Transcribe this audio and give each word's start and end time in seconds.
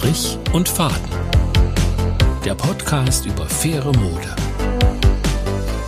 Strich 0.00 0.38
und 0.54 0.66
Faden. 0.66 1.10
Der 2.42 2.54
Podcast 2.54 3.26
über 3.26 3.44
faire 3.44 3.92
Mode. 3.98 4.34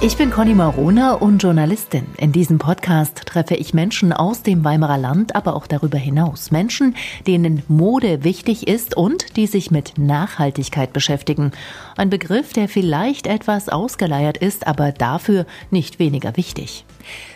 Ich 0.02 0.18
bin 0.18 0.30
Conny 0.30 0.52
Marona 0.52 1.14
und 1.14 1.42
Journalistin. 1.42 2.04
In 2.18 2.30
diesem 2.30 2.58
Podcast 2.58 3.22
treffe 3.24 3.54
ich 3.54 3.72
Menschen 3.72 4.12
aus 4.12 4.42
dem 4.42 4.64
Weimarer 4.64 4.98
Land, 4.98 5.34
aber 5.34 5.56
auch 5.56 5.66
darüber 5.66 5.96
hinaus. 5.96 6.50
Menschen, 6.50 6.94
denen 7.26 7.62
Mode 7.68 8.22
wichtig 8.22 8.68
ist 8.68 8.94
und 8.94 9.38
die 9.38 9.46
sich 9.46 9.70
mit 9.70 9.94
Nachhaltigkeit 9.96 10.92
beschäftigen. 10.92 11.52
Ein 11.96 12.10
Begriff, 12.10 12.52
der 12.52 12.68
vielleicht 12.68 13.26
etwas 13.26 13.70
ausgeleiert 13.70 14.36
ist, 14.36 14.66
aber 14.66 14.92
dafür 14.92 15.46
nicht 15.70 15.98
weniger 15.98 16.36
wichtig. 16.36 16.84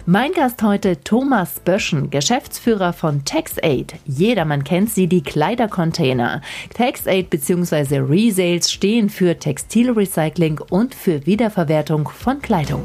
Mein 0.07 0.33
Gast 0.33 0.63
heute 0.63 1.03
Thomas 1.03 1.61
Böschen, 1.61 2.11
Geschäftsführer 2.11 2.93
von 2.93 3.25
TaxAid. 3.25 3.95
Jedermann 4.05 4.65
kennt 4.65 4.91
sie, 4.91 5.07
die 5.07 5.23
Kleidercontainer. 5.23 6.43
TaxAid 6.75 7.31
bzw. 7.31 7.99
Resales 7.99 8.71
stehen 8.73 9.11
für 9.11 9.39
Textilrecycling 9.39 10.61
und 10.71 10.95
für 10.95 11.27
Wiederverwertung 11.27 12.09
von 12.09 12.41
Kleidung. 12.41 12.85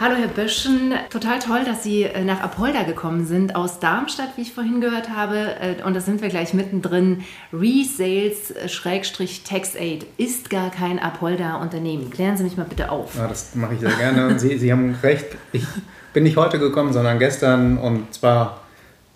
Hallo 0.00 0.16
Herr 0.16 0.26
Böschen, 0.28 0.94
total 1.10 1.38
toll, 1.40 1.64
dass 1.66 1.82
Sie 1.82 2.04
äh, 2.04 2.24
nach 2.24 2.40
Apolda 2.40 2.84
gekommen 2.84 3.26
sind 3.26 3.54
aus 3.54 3.80
Darmstadt, 3.80 4.30
wie 4.36 4.40
ich 4.40 4.54
vorhin 4.54 4.80
gehört 4.80 5.10
habe. 5.10 5.56
Äh, 5.60 5.82
und 5.84 5.92
da 5.92 6.00
sind 6.00 6.22
wir 6.22 6.30
gleich 6.30 6.54
mittendrin. 6.54 7.22
Resales-TaxAid 7.52 10.06
ist 10.16 10.48
gar 10.48 10.70
kein 10.70 10.98
Apolda-Unternehmen. 10.98 12.08
Klären 12.08 12.38
Sie 12.38 12.44
mich 12.44 12.56
mal 12.56 12.64
bitte 12.64 12.90
auf. 12.90 13.14
Ja, 13.14 13.28
das 13.28 13.54
mache 13.54 13.74
ich 13.74 13.80
sehr 13.80 13.90
gerne. 13.90 14.40
Sie, 14.40 14.56
Sie 14.56 14.72
haben 14.72 14.96
recht, 15.02 15.36
ich 15.52 15.66
bin 16.14 16.22
nicht 16.22 16.38
heute 16.38 16.58
gekommen, 16.58 16.94
sondern 16.94 17.18
gestern 17.18 17.76
und 17.76 18.14
zwar 18.14 18.62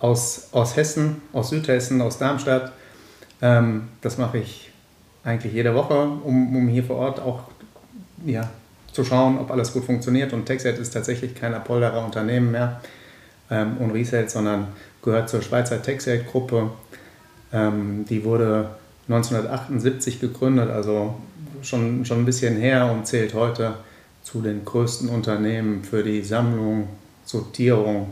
aus, 0.01 0.51
aus 0.53 0.77
Hessen, 0.77 1.23
aus 1.33 1.49
Südhessen, 1.49 2.03
aus 2.03 2.19
Darmstadt. 2.19 2.73
Ähm, 3.41 3.89
das 4.03 4.19
mache 4.19 4.37
ich 4.37 4.71
eigentlich 5.25 5.55
jede 5.55 5.75
Woche, 5.75 5.95
um, 5.95 6.55
um 6.55 6.69
hier 6.69 6.85
vor 6.85 6.97
Ort 6.97 7.21
auch 7.21 7.45
ja, 8.27 8.51
zu 8.95 9.05
schauen, 9.05 9.39
ob 9.39 9.51
alles 9.51 9.73
gut 9.73 9.85
funktioniert. 9.85 10.33
Und 10.33 10.47
TechSet 10.47 10.79
ist 10.79 10.93
tatsächlich 10.95 11.35
kein 11.35 11.53
Apolderer 11.53 12.05
Unternehmen 12.05 12.53
mehr 12.53 12.81
ähm, 13.51 13.77
und 13.79 13.91
Resale, 13.91 14.29
sondern 14.29 14.69
gehört 15.03 15.29
zur 15.29 15.43
Schweizer 15.43 15.83
TechSet-Gruppe. 15.83 16.71
Ähm, 17.53 18.07
die 18.09 18.25
wurde 18.25 18.71
1978 19.09 20.21
gegründet, 20.21 20.71
also 20.71 21.17
schon, 21.63 22.05
schon 22.05 22.21
ein 22.21 22.25
bisschen 22.25 22.57
her 22.57 22.91
und 22.91 23.07
zählt 23.07 23.35
heute 23.35 23.75
zu 24.23 24.41
den 24.41 24.65
größten 24.65 25.09
Unternehmen 25.09 25.85
für 25.85 26.03
die 26.03 26.23
Sammlung, 26.23 26.89
Sortierung 27.25 28.11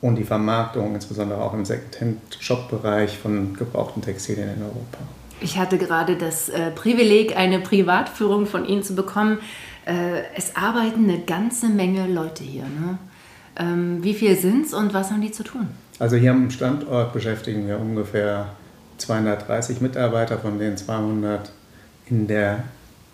und 0.00 0.16
die 0.16 0.24
Vermarktung, 0.24 0.94
insbesondere 0.94 1.40
auch 1.40 1.54
im 1.54 1.64
Second-Hand-Shop-Bereich 1.64 3.18
von 3.18 3.54
gebrauchten 3.54 4.02
Textilien 4.02 4.48
in 4.56 4.62
Europa. 4.62 4.98
Ich 5.40 5.58
hatte 5.58 5.76
gerade 5.76 6.16
das 6.16 6.48
äh, 6.48 6.70
Privileg, 6.70 7.36
eine 7.36 7.60
Privatführung 7.60 8.46
von 8.46 8.64
Ihnen 8.64 8.82
zu 8.82 8.94
bekommen. 8.94 9.38
Äh, 9.86 10.22
es 10.36 10.54
arbeiten 10.54 11.04
eine 11.04 11.20
ganze 11.20 11.68
Menge 11.68 12.06
Leute 12.06 12.44
hier. 12.44 12.64
Ne? 12.64 12.98
Ähm, 13.58 14.02
wie 14.02 14.14
viel 14.14 14.36
sind 14.36 14.66
es 14.66 14.74
und 14.74 14.94
was 14.94 15.10
haben 15.10 15.20
die 15.20 15.32
zu 15.32 15.42
tun? 15.42 15.68
Also 15.98 16.16
hier 16.16 16.30
am 16.30 16.50
Standort 16.50 17.12
beschäftigen 17.12 17.66
wir 17.66 17.78
ungefähr 17.78 18.50
230 18.98 19.80
Mitarbeiter, 19.80 20.38
von 20.38 20.58
denen 20.58 20.76
200 20.76 21.52
in 22.08 22.26
der, 22.26 22.64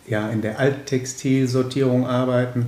ja, 0.06 0.28
in 0.28 0.42
der 0.42 0.58
Alttextilsortierung 0.58 2.06
arbeiten. 2.06 2.66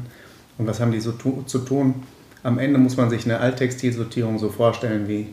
Und 0.59 0.67
was 0.67 0.81
haben 0.81 0.93
die 0.93 1.01
so 1.01 1.13
tu 1.13 1.43
zu 1.43 1.61
tun? 1.61 2.03
Am 2.43 2.59
Ende 2.59 2.79
muss 2.79 2.97
man 2.97 3.11
sich 3.11 3.25
eine 3.25 3.39
Alttextilsortierung 3.39 4.39
so 4.39 4.49
vorstellen 4.49 5.09
wie 5.09 5.29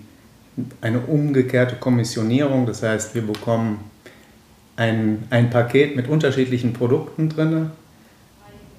eine 0.81 0.99
umgekehrte 1.01 1.75
Kommissionierung. 1.75 2.65
Das 2.65 2.83
heißt, 2.83 3.15
wir 3.15 3.25
bekommen 3.25 3.79
ein, 4.75 5.23
ein 5.29 5.49
Paket 5.49 5.95
mit 5.95 6.07
unterschiedlichen 6.07 6.73
Produkten 6.73 7.29
drin 7.29 7.71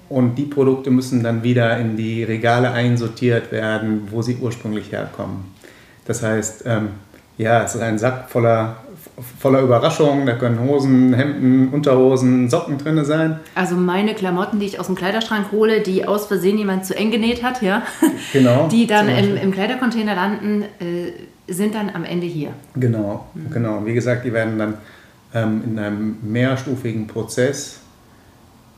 und 0.09 0.35
die 0.35 0.45
Produkte 0.45 0.91
müssen 0.91 1.23
dann 1.23 1.43
wieder 1.43 1.77
in 1.77 1.95
die 1.95 2.23
Regale 2.23 2.71
einsortiert 2.71 3.51
werden, 3.51 4.07
wo 4.11 4.21
sie 4.21 4.37
ursprünglich 4.41 4.91
herkommen. 4.91 5.45
Das 6.05 6.23
heißt, 6.23 6.63
ähm, 6.65 6.89
ja, 7.37 7.63
es 7.63 7.75
ist 7.75 7.81
ein 7.81 7.97
Sack 7.97 8.29
voller, 8.29 8.77
voller 9.39 9.61
Überraschungen. 9.61 10.25
Da 10.25 10.33
können 10.33 10.59
Hosen, 10.59 11.13
Hemden, 11.13 11.69
Unterhosen, 11.69 12.49
Socken 12.49 12.77
drin 12.77 13.05
sein. 13.05 13.39
Also 13.55 13.75
meine 13.75 14.13
Klamotten, 14.13 14.59
die 14.59 14.65
ich 14.65 14.79
aus 14.79 14.87
dem 14.87 14.95
Kleiderschrank 14.95 15.51
hole, 15.51 15.81
die 15.81 16.05
aus 16.05 16.25
Versehen 16.25 16.57
jemand 16.57 16.85
zu 16.85 16.97
eng 16.97 17.11
genäht 17.11 17.43
hat, 17.43 17.61
ja, 17.61 17.83
genau, 18.33 18.67
die 18.71 18.87
dann 18.87 19.07
im, 19.07 19.37
im, 19.37 19.51
Kleidercontainer 19.51 20.15
landen, 20.15 20.63
äh, 20.79 21.13
sind 21.51 21.75
dann 21.75 21.89
am 21.89 22.03
Ende 22.03 22.27
hier. 22.27 22.49
Genau, 22.75 23.27
mhm. 23.33 23.51
genau. 23.51 23.85
Wie 23.85 23.93
gesagt, 23.93 24.25
die 24.25 24.33
werden 24.33 24.59
dann 24.59 24.73
ähm, 25.33 25.61
in 25.65 25.79
einem 25.79 26.17
mehrstufigen 26.23 27.07
Prozess 27.07 27.79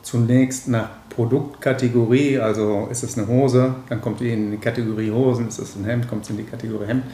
zunächst 0.02 0.68
nach 0.68 0.88
Produktkategorie, 1.10 2.38
also 2.38 2.88
ist 2.90 3.02
es 3.02 3.16
eine 3.16 3.28
Hose, 3.28 3.74
dann 3.88 4.00
kommt 4.00 4.20
die 4.20 4.32
in 4.32 4.50
die 4.50 4.56
Kategorie 4.56 5.10
Hosen, 5.10 5.48
ist 5.48 5.58
es 5.58 5.76
ein 5.76 5.84
Hemd, 5.84 6.08
kommt 6.08 6.24
es 6.24 6.30
in 6.30 6.36
die 6.36 6.44
Kategorie 6.44 6.86
Hemd, 6.86 7.04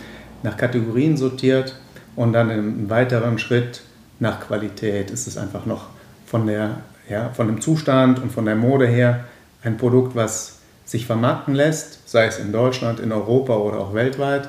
nach 0.43 0.57
Kategorien 0.57 1.17
sortiert 1.17 1.75
und 2.17 2.33
dann 2.33 2.51
im 2.51 2.91
weiteren 2.91 3.39
Schritt 3.39 3.83
nach 4.21 4.41
Qualität 4.41 5.11
ist 5.11 5.27
es 5.27 5.37
einfach 5.37 5.67
noch 5.67 5.87
von, 6.27 6.47
der, 6.47 6.79
ja, 7.09 7.31
von 7.31 7.47
dem 7.47 7.61
Zustand 7.61 8.21
und 8.21 8.33
von 8.33 8.45
der 8.45 8.57
Mode 8.57 8.87
her 8.87 9.25
ein 9.63 9.77
Produkt, 9.77 10.15
was 10.15 10.59
sich 10.85 11.07
vermarkten 11.07 11.55
lässt, 11.55 12.09
sei 12.09 12.27
es 12.27 12.39
in 12.39 12.53
Deutschland, 12.53 13.01
in 13.01 13.13
Europa 13.13 13.57
oder 13.57 13.79
auch 13.79 13.95
weltweit, 13.95 14.49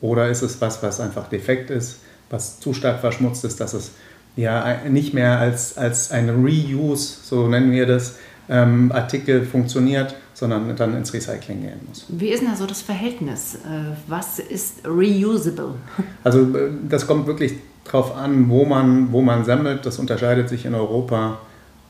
oder 0.00 0.28
ist 0.28 0.42
es 0.42 0.60
was, 0.60 0.82
was 0.82 1.00
einfach 1.00 1.28
defekt 1.28 1.70
ist, 1.70 2.00
was 2.30 2.60
zu 2.60 2.74
stark 2.74 3.00
verschmutzt 3.00 3.44
ist, 3.44 3.60
dass 3.60 3.74
es 3.74 3.92
ja 4.38 4.78
nicht 4.88 5.14
mehr 5.14 5.38
als, 5.38 5.76
als 5.76 6.10
ein 6.10 6.30
Reuse, 6.30 7.18
so 7.22 7.48
nennen 7.48 7.72
wir 7.72 7.86
das, 7.86 8.16
ähm, 8.48 8.90
Artikel 8.92 9.44
funktioniert, 9.44 10.14
sondern 10.32 10.74
dann 10.76 10.96
ins 10.96 11.12
Recycling 11.12 11.60
gehen 11.60 11.80
muss. 11.86 12.06
Wie 12.08 12.28
ist 12.28 12.40
denn 12.40 12.48
da 12.48 12.56
so 12.56 12.64
das 12.64 12.80
Verhältnis? 12.80 13.56
Äh, 13.56 13.94
was 14.06 14.38
ist 14.38 14.86
reusable? 14.86 15.74
Also 16.24 16.42
äh, 16.56 16.70
das 16.88 17.06
kommt 17.06 17.26
wirklich 17.26 17.54
darauf 17.84 18.16
an, 18.16 18.48
wo 18.48 18.64
man, 18.64 19.12
wo 19.12 19.20
man 19.20 19.44
sammelt. 19.44 19.84
Das 19.84 19.98
unterscheidet 19.98 20.48
sich 20.48 20.64
in 20.64 20.74
Europa 20.74 21.40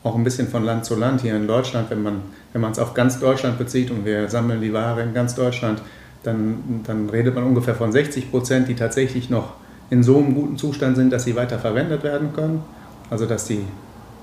auch 0.02 0.16
ein 0.16 0.24
bisschen 0.24 0.48
von 0.48 0.64
Land 0.64 0.84
zu 0.84 0.96
Land. 0.96 1.20
Hier 1.20 1.36
in 1.36 1.46
Deutschland, 1.46 1.90
wenn 1.90 2.02
man 2.02 2.22
wenn 2.52 2.64
es 2.64 2.78
auf 2.78 2.94
ganz 2.94 3.20
Deutschland 3.20 3.58
bezieht 3.58 3.90
und 3.90 4.04
wir 4.04 4.28
sammeln 4.28 4.60
die 4.60 4.72
Ware 4.72 5.02
in 5.02 5.14
ganz 5.14 5.34
Deutschland, 5.34 5.82
dann, 6.22 6.82
dann 6.86 7.10
redet 7.10 7.34
man 7.34 7.44
ungefähr 7.44 7.74
von 7.74 7.92
60 7.92 8.30
Prozent, 8.30 8.68
die 8.68 8.74
tatsächlich 8.74 9.30
noch 9.30 9.54
in 9.90 10.02
so 10.02 10.18
einem 10.18 10.34
guten 10.34 10.56
Zustand 10.56 10.96
sind, 10.96 11.12
dass 11.12 11.24
sie 11.24 11.36
weiter 11.36 11.58
verwendet 11.58 12.02
werden 12.02 12.32
können. 12.32 12.62
Also 13.10 13.26
dass 13.26 13.46
die, 13.46 13.60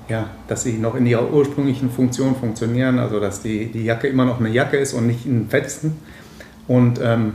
ja, 0.10 0.30
dass 0.48 0.64
sie 0.64 0.74
noch 0.74 0.96
in 0.96 1.06
ihrer 1.06 1.32
ursprünglichen 1.32 1.90
Funktion 1.90 2.36
funktionieren, 2.36 3.00
also 3.00 3.20
dass 3.20 3.42
die, 3.42 3.72
die 3.72 3.84
Jacke 3.84 4.08
immer 4.08 4.26
noch 4.26 4.40
eine 4.40 4.50
Jacke 4.50 4.78
ist 4.78 4.94
und 4.94 5.08
nicht 5.08 5.26
ein 5.26 5.48
Fetzen. 5.50 5.98
Und 6.68 7.00
ähm, 7.02 7.34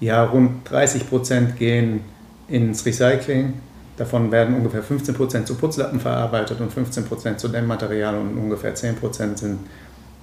ja, 0.00 0.24
rund 0.24 0.68
30 0.70 1.08
Prozent 1.08 1.56
gehen 1.58 2.00
ins 2.48 2.84
Recycling. 2.84 3.54
Davon 3.96 4.32
werden 4.32 4.54
ungefähr 4.56 4.82
15 4.82 5.14
Prozent 5.14 5.46
zu 5.46 5.54
Putzlappen 5.54 6.00
verarbeitet 6.00 6.60
und 6.60 6.72
15 6.72 7.04
Prozent 7.04 7.38
zu 7.38 7.48
Dämmmaterial 7.48 8.16
und 8.16 8.38
ungefähr 8.38 8.74
10 8.74 8.96
Prozent 8.96 9.38
sind 9.38 9.58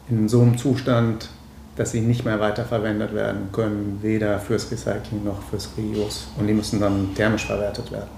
in 0.09 0.28
so 0.28 0.41
einem 0.41 0.57
Zustand, 0.57 1.30
dass 1.78 1.92
sie 1.92 2.02
nicht 2.02 2.26
mehr 2.26 2.40
weiterverwendet 2.40 3.14
werden 3.14 3.50
können, 3.54 4.00
weder 4.02 4.40
fürs 4.40 4.70
Recycling 4.72 5.24
noch 5.24 5.42
fürs 5.44 5.70
Reuse. 5.78 6.26
Und 6.38 6.48
die 6.48 6.54
müssen 6.54 6.82
dann 6.82 7.14
thermisch 7.16 7.46
verwertet 7.46 7.92
werden. 7.92 8.10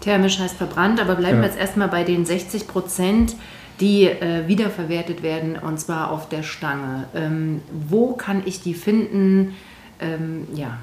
Thermisch 0.00 0.38
heißt 0.38 0.56
verbrannt, 0.56 1.00
aber 1.00 1.16
bleiben 1.16 1.40
wir 1.40 1.46
jetzt 1.46 1.58
erstmal 1.58 1.88
bei 1.88 2.04
den 2.04 2.24
60 2.24 2.66
Prozent, 2.68 3.34
die 3.80 4.04
äh, 4.04 4.46
wiederverwertet 4.46 5.22
werden 5.22 5.56
und 5.56 5.78
zwar 5.80 6.10
auf 6.10 6.28
der 6.28 6.42
Stange. 6.42 7.04
Ähm, 7.14 7.60
wo 7.88 8.12
kann 8.12 8.42
ich 8.46 8.62
die 8.62 8.74
finden? 8.74 9.54
Ähm, 10.00 10.46
ja. 10.54 10.78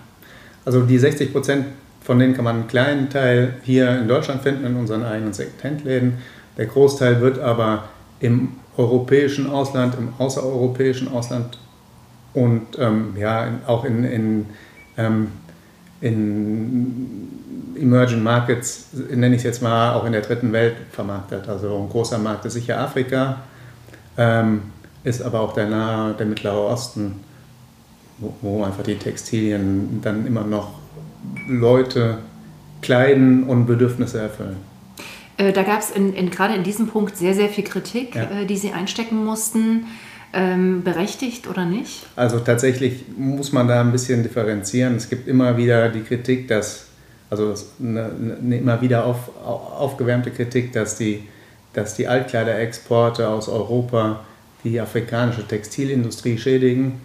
Also 0.66 0.82
die 0.82 1.00
60 1.00 1.32
Prozent, 1.32 1.66
von 2.02 2.20
denen 2.20 2.36
kann 2.36 2.44
man 2.44 2.56
einen 2.58 2.68
kleinen 2.68 3.10
Teil 3.10 3.56
hier 3.64 4.00
in 4.00 4.08
Deutschland 4.08 4.42
finden, 4.44 4.66
in 4.66 4.76
unseren 4.76 5.04
eigenen 5.04 5.34
Second-Hand-Läden. 5.34 6.18
Der 6.58 6.66
Großteil 6.66 7.22
wird 7.22 7.40
aber 7.40 7.86
im 8.20 8.54
europäischen 8.76 9.50
Ausland, 9.50 9.96
im 9.96 10.10
außereuropäischen 10.18 11.08
Ausland 11.08 11.58
und 12.38 12.78
ähm, 12.78 13.16
ja, 13.18 13.48
auch 13.66 13.84
in, 13.84 14.04
in, 14.04 14.46
ähm, 14.96 15.30
in 16.02 17.30
Emerging 17.76 18.22
Markets, 18.22 18.90
nenne 19.10 19.36
ich 19.36 19.40
es 19.40 19.44
jetzt 19.44 19.64
mal, 19.64 19.96
auch 19.96 20.06
in 20.06 20.12
der 20.12 20.22
dritten 20.22 20.54
Welt 20.54 20.76
vermarktet. 20.92 21.50
Also 21.50 21.76
ein 21.76 21.90
großer 21.90 22.20
Markt 22.20 22.46
ist 22.46 22.54
sicher 22.54 22.80
Afrika, 22.80 23.38
ähm, 24.18 24.62
ist 25.04 25.24
aber 25.24 25.42
auch 25.42 25.54
der 25.54 25.68
Nahe, 25.68 26.14
der 26.14 26.28
Mittlere 26.28 26.60
Osten, 26.60 27.22
wo, 28.20 28.36
wo 28.44 28.64
einfach 28.64 28.84
die 28.84 28.98
Textilien 28.98 30.00
dann 30.04 30.28
immer 30.28 30.44
noch 30.44 30.74
Leute 31.48 32.20
kleiden 32.84 33.46
und 33.46 33.66
Bedürfnisse 33.66 34.22
erfüllen. 34.22 34.58
Äh, 35.38 35.54
da 35.54 35.64
gab 35.64 35.80
es 35.80 35.90
in, 35.90 36.14
in, 36.14 36.30
gerade 36.30 36.54
in 36.54 36.64
diesem 36.64 36.86
Punkt 36.86 37.18
sehr, 37.18 37.34
sehr 37.34 37.50
viel 37.50 37.64
Kritik, 37.64 38.14
ja. 38.14 38.30
äh, 38.30 38.46
die 38.46 38.58
Sie 38.58 38.74
einstecken 38.74 39.26
mussten. 39.26 39.88
Ähm, 40.40 40.84
berechtigt 40.84 41.48
oder 41.48 41.66
nicht? 41.66 42.06
Also 42.16 42.40
tatsächlich 42.40 43.06
muss 43.18 43.52
man 43.52 43.68
da 43.68 43.82
ein 43.82 43.92
bisschen 43.92 44.22
differenzieren. 44.22 44.96
Es 44.96 45.10
gibt 45.10 45.28
immer 45.28 45.58
wieder 45.58 45.90
die 45.90 46.02
Kritik, 46.02 46.48
dass 46.48 46.88
Also 47.30 47.54
eine, 47.80 48.10
eine 48.42 48.58
immer 48.58 48.80
wieder 48.82 49.06
auf, 49.06 49.30
aufgewärmte 49.44 50.32
Kritik, 50.32 50.72
dass 50.72 50.98
die, 50.98 51.24
dass 51.74 51.96
die 51.96 52.08
Altkleiderexporte 52.08 53.28
aus 53.28 53.50
Europa 53.50 54.22
die 54.64 54.80
afrikanische 54.80 55.46
Textilindustrie 55.46 56.38
schädigen. 56.38 57.02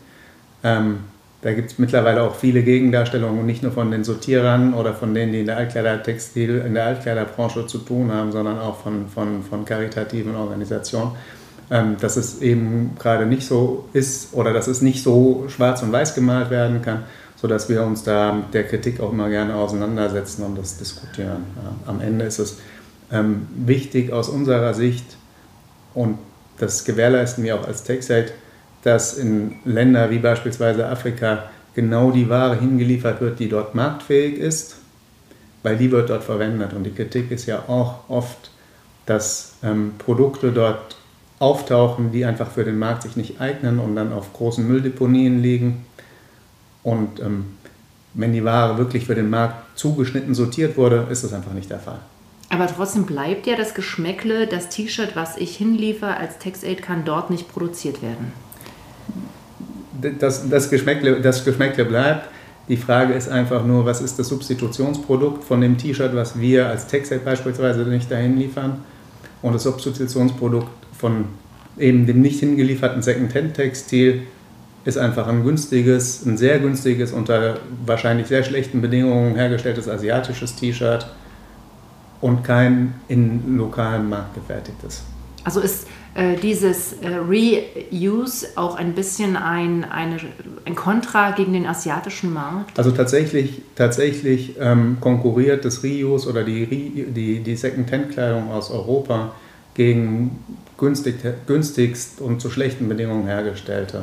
Ähm, 0.62 0.98
da 1.42 1.52
gibt 1.54 1.72
es 1.72 1.78
mittlerweile 1.78 2.22
auch 2.22 2.36
viele 2.36 2.62
Gegendarstellungen, 2.62 3.44
nicht 3.44 3.64
nur 3.64 3.72
von 3.72 3.90
den 3.90 4.04
Sortierern 4.04 4.74
oder 4.74 4.94
von 4.94 5.12
denen, 5.12 5.32
die 5.32 5.40
in 5.40 5.46
der 5.46 5.56
Altkleidertextil, 5.56 6.62
in 6.64 6.74
der 6.74 6.86
Altkleiderbranche 6.86 7.66
zu 7.66 7.78
tun 7.78 8.12
haben, 8.12 8.30
sondern 8.30 8.60
auch 8.60 8.78
von, 8.80 9.08
von, 9.08 9.42
von 9.42 9.64
karitativen 9.64 10.36
Organisationen, 10.36 11.16
dass 11.68 12.16
es 12.16 12.42
eben 12.42 12.96
gerade 12.98 13.24
nicht 13.24 13.46
so 13.46 13.88
ist 13.92 14.34
oder 14.34 14.52
dass 14.52 14.66
es 14.66 14.82
nicht 14.82 15.02
so 15.02 15.46
schwarz 15.48 15.82
und 15.82 15.90
weiß 15.90 16.14
gemalt 16.14 16.50
werden 16.50 16.82
kann, 16.82 17.04
sodass 17.36 17.68
wir 17.68 17.82
uns 17.82 18.02
da 18.02 18.32
mit 18.32 18.52
der 18.52 18.64
Kritik 18.64 19.00
auch 19.00 19.12
immer 19.12 19.30
gerne 19.30 19.54
auseinandersetzen 19.54 20.42
und 20.44 20.58
das 20.58 20.76
diskutieren. 20.76 21.44
Am 21.86 22.00
Ende 22.00 22.26
ist 22.26 22.38
es 22.38 22.58
ähm, 23.10 23.46
wichtig 23.54 24.12
aus 24.12 24.28
unserer 24.28 24.74
Sicht 24.74 25.16
und 25.94 26.18
das 26.58 26.84
gewährleisten 26.84 27.42
wir 27.42 27.56
auch 27.56 27.66
als 27.66 27.84
TechSite, 27.84 28.32
dass 28.82 29.16
in 29.16 29.56
Länder 29.64 30.10
wie 30.10 30.18
beispielsweise 30.18 30.86
Afrika 30.86 31.44
genau 31.74 32.10
die 32.10 32.28
Ware 32.28 32.58
hingeliefert 32.58 33.20
wird, 33.20 33.38
die 33.38 33.48
dort 33.48 33.74
marktfähig 33.74 34.36
ist, 34.38 34.76
weil 35.62 35.76
die 35.76 35.90
wird 35.90 36.10
dort 36.10 36.24
verwendet. 36.24 36.72
Und 36.72 36.84
die 36.84 36.92
Kritik 36.92 37.30
ist 37.30 37.46
ja 37.46 37.64
auch 37.68 38.08
oft, 38.08 38.50
dass 39.06 39.54
ähm, 39.62 39.94
Produkte 39.98 40.52
dort 40.52 40.96
auftauchen, 41.42 42.12
die 42.12 42.24
einfach 42.24 42.50
für 42.50 42.64
den 42.64 42.78
Markt 42.78 43.02
sich 43.02 43.16
nicht 43.16 43.40
eignen 43.40 43.78
und 43.78 43.96
dann 43.96 44.12
auf 44.12 44.32
großen 44.32 44.66
Mülldeponien 44.66 45.42
liegen. 45.42 45.84
Und 46.82 47.20
ähm, 47.20 47.56
wenn 48.14 48.32
die 48.32 48.44
Ware 48.44 48.78
wirklich 48.78 49.06
für 49.06 49.14
den 49.14 49.28
Markt 49.28 49.78
zugeschnitten 49.78 50.34
sortiert 50.34 50.76
wurde, 50.76 51.06
ist 51.10 51.24
das 51.24 51.32
einfach 51.32 51.52
nicht 51.52 51.70
der 51.70 51.80
Fall. 51.80 51.98
Aber 52.48 52.66
trotzdem 52.66 53.04
bleibt 53.04 53.46
ja 53.46 53.56
das 53.56 53.74
Geschmäckle, 53.74 54.46
das 54.46 54.68
T-Shirt, 54.68 55.16
was 55.16 55.36
ich 55.36 55.56
hinliefere 55.56 56.16
als 56.16 56.38
TextAid, 56.38 56.82
kann 56.82 57.04
dort 57.04 57.30
nicht 57.30 57.50
produziert 57.50 58.02
werden 58.02 58.32
das, 60.10 60.48
das, 60.48 60.70
Geschmäckle, 60.70 61.20
das 61.20 61.44
Geschmäckle 61.44 61.84
bleibt. 61.84 62.28
Die 62.68 62.76
Frage 62.76 63.14
ist 63.14 63.28
einfach 63.28 63.64
nur, 63.64 63.84
was 63.84 64.00
ist 64.00 64.18
das 64.18 64.28
Substitutionsprodukt 64.28 65.44
von 65.44 65.60
dem 65.60 65.76
T-Shirt, 65.76 66.14
was 66.14 66.38
wir 66.38 66.68
als 66.68 66.86
Textset 66.86 67.24
beispielsweise 67.24 67.82
nicht 67.82 68.10
dahin 68.10 68.36
liefern 68.36 68.84
und 69.42 69.54
das 69.54 69.64
Substitutionsprodukt 69.64 70.68
von 71.02 71.24
eben 71.78 72.06
dem 72.06 72.22
nicht 72.22 72.38
hingelieferten 72.38 73.02
Second-Hand-Textil 73.02 74.22
ist 74.84 74.98
einfach 74.98 75.26
ein 75.26 75.42
günstiges, 75.42 76.24
ein 76.24 76.38
sehr 76.38 76.60
günstiges, 76.60 77.12
unter 77.12 77.58
wahrscheinlich 77.84 78.28
sehr 78.28 78.44
schlechten 78.44 78.80
Bedingungen 78.80 79.34
hergestelltes 79.34 79.88
asiatisches 79.88 80.54
T-Shirt 80.54 81.06
und 82.20 82.44
kein 82.44 82.94
in 83.08 83.56
lokalem 83.56 84.08
Markt 84.10 84.34
gefertigtes. 84.34 85.02
Also 85.44 85.58
ist 85.58 85.88
äh, 86.14 86.36
dieses 86.36 86.92
äh, 87.00 87.16
Reuse 87.16 88.46
auch 88.54 88.76
ein 88.76 88.92
bisschen 88.94 89.36
ein, 89.36 89.84
eine, 89.84 90.18
ein 90.64 90.76
Kontra 90.76 91.32
gegen 91.32 91.52
den 91.52 91.66
asiatischen 91.66 92.32
Markt? 92.32 92.78
Also 92.78 92.92
tatsächlich, 92.92 93.62
tatsächlich 93.74 94.54
ähm, 94.60 94.98
konkurriert 95.00 95.64
das 95.64 95.82
Reuse 95.82 96.28
oder 96.28 96.44
die, 96.44 96.66
die, 97.12 97.40
die 97.40 97.56
Second-Hand-Kleidung 97.56 98.52
aus 98.52 98.70
Europa 98.70 99.32
gegen 99.74 100.44
günstig, 100.78 101.16
günstigst 101.46 102.20
und 102.20 102.40
zu 102.40 102.50
schlechten 102.50 102.88
Bedingungen 102.88 103.26
hergestellte 103.26 104.02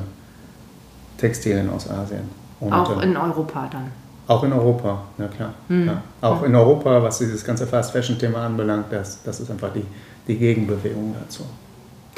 Textilien 1.18 1.70
aus 1.70 1.90
Asien. 1.90 2.30
Und, 2.60 2.74
auch 2.74 3.02
äh, 3.02 3.06
in 3.06 3.18
Europa 3.18 3.70
dann? 3.72 3.92
Auch 4.28 4.44
in 4.44 4.54
Europa, 4.54 5.04
ja 5.18 5.28
klar. 5.28 5.54
Mhm. 5.68 5.88
Ja. 5.88 6.04
Auch 6.22 6.44
in 6.44 6.56
Europa, 6.56 7.02
was 7.02 7.18
dieses 7.18 7.44
ganze 7.44 7.66
Fast-Fashion-Thema 7.66 8.46
anbelangt, 8.46 8.86
das, 8.92 9.24
das 9.24 9.40
ist 9.40 9.50
einfach 9.50 9.74
die, 9.74 9.86
die 10.28 10.38
Gegenbewegung 10.38 11.16
dazu. 11.20 11.44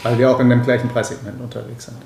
Weil 0.03 0.17
wir 0.17 0.29
auch 0.29 0.39
in 0.39 0.49
dem 0.49 0.61
gleichen 0.61 0.89
Preissegment 0.89 1.39
unterwegs 1.39 1.85
sind. 1.85 1.97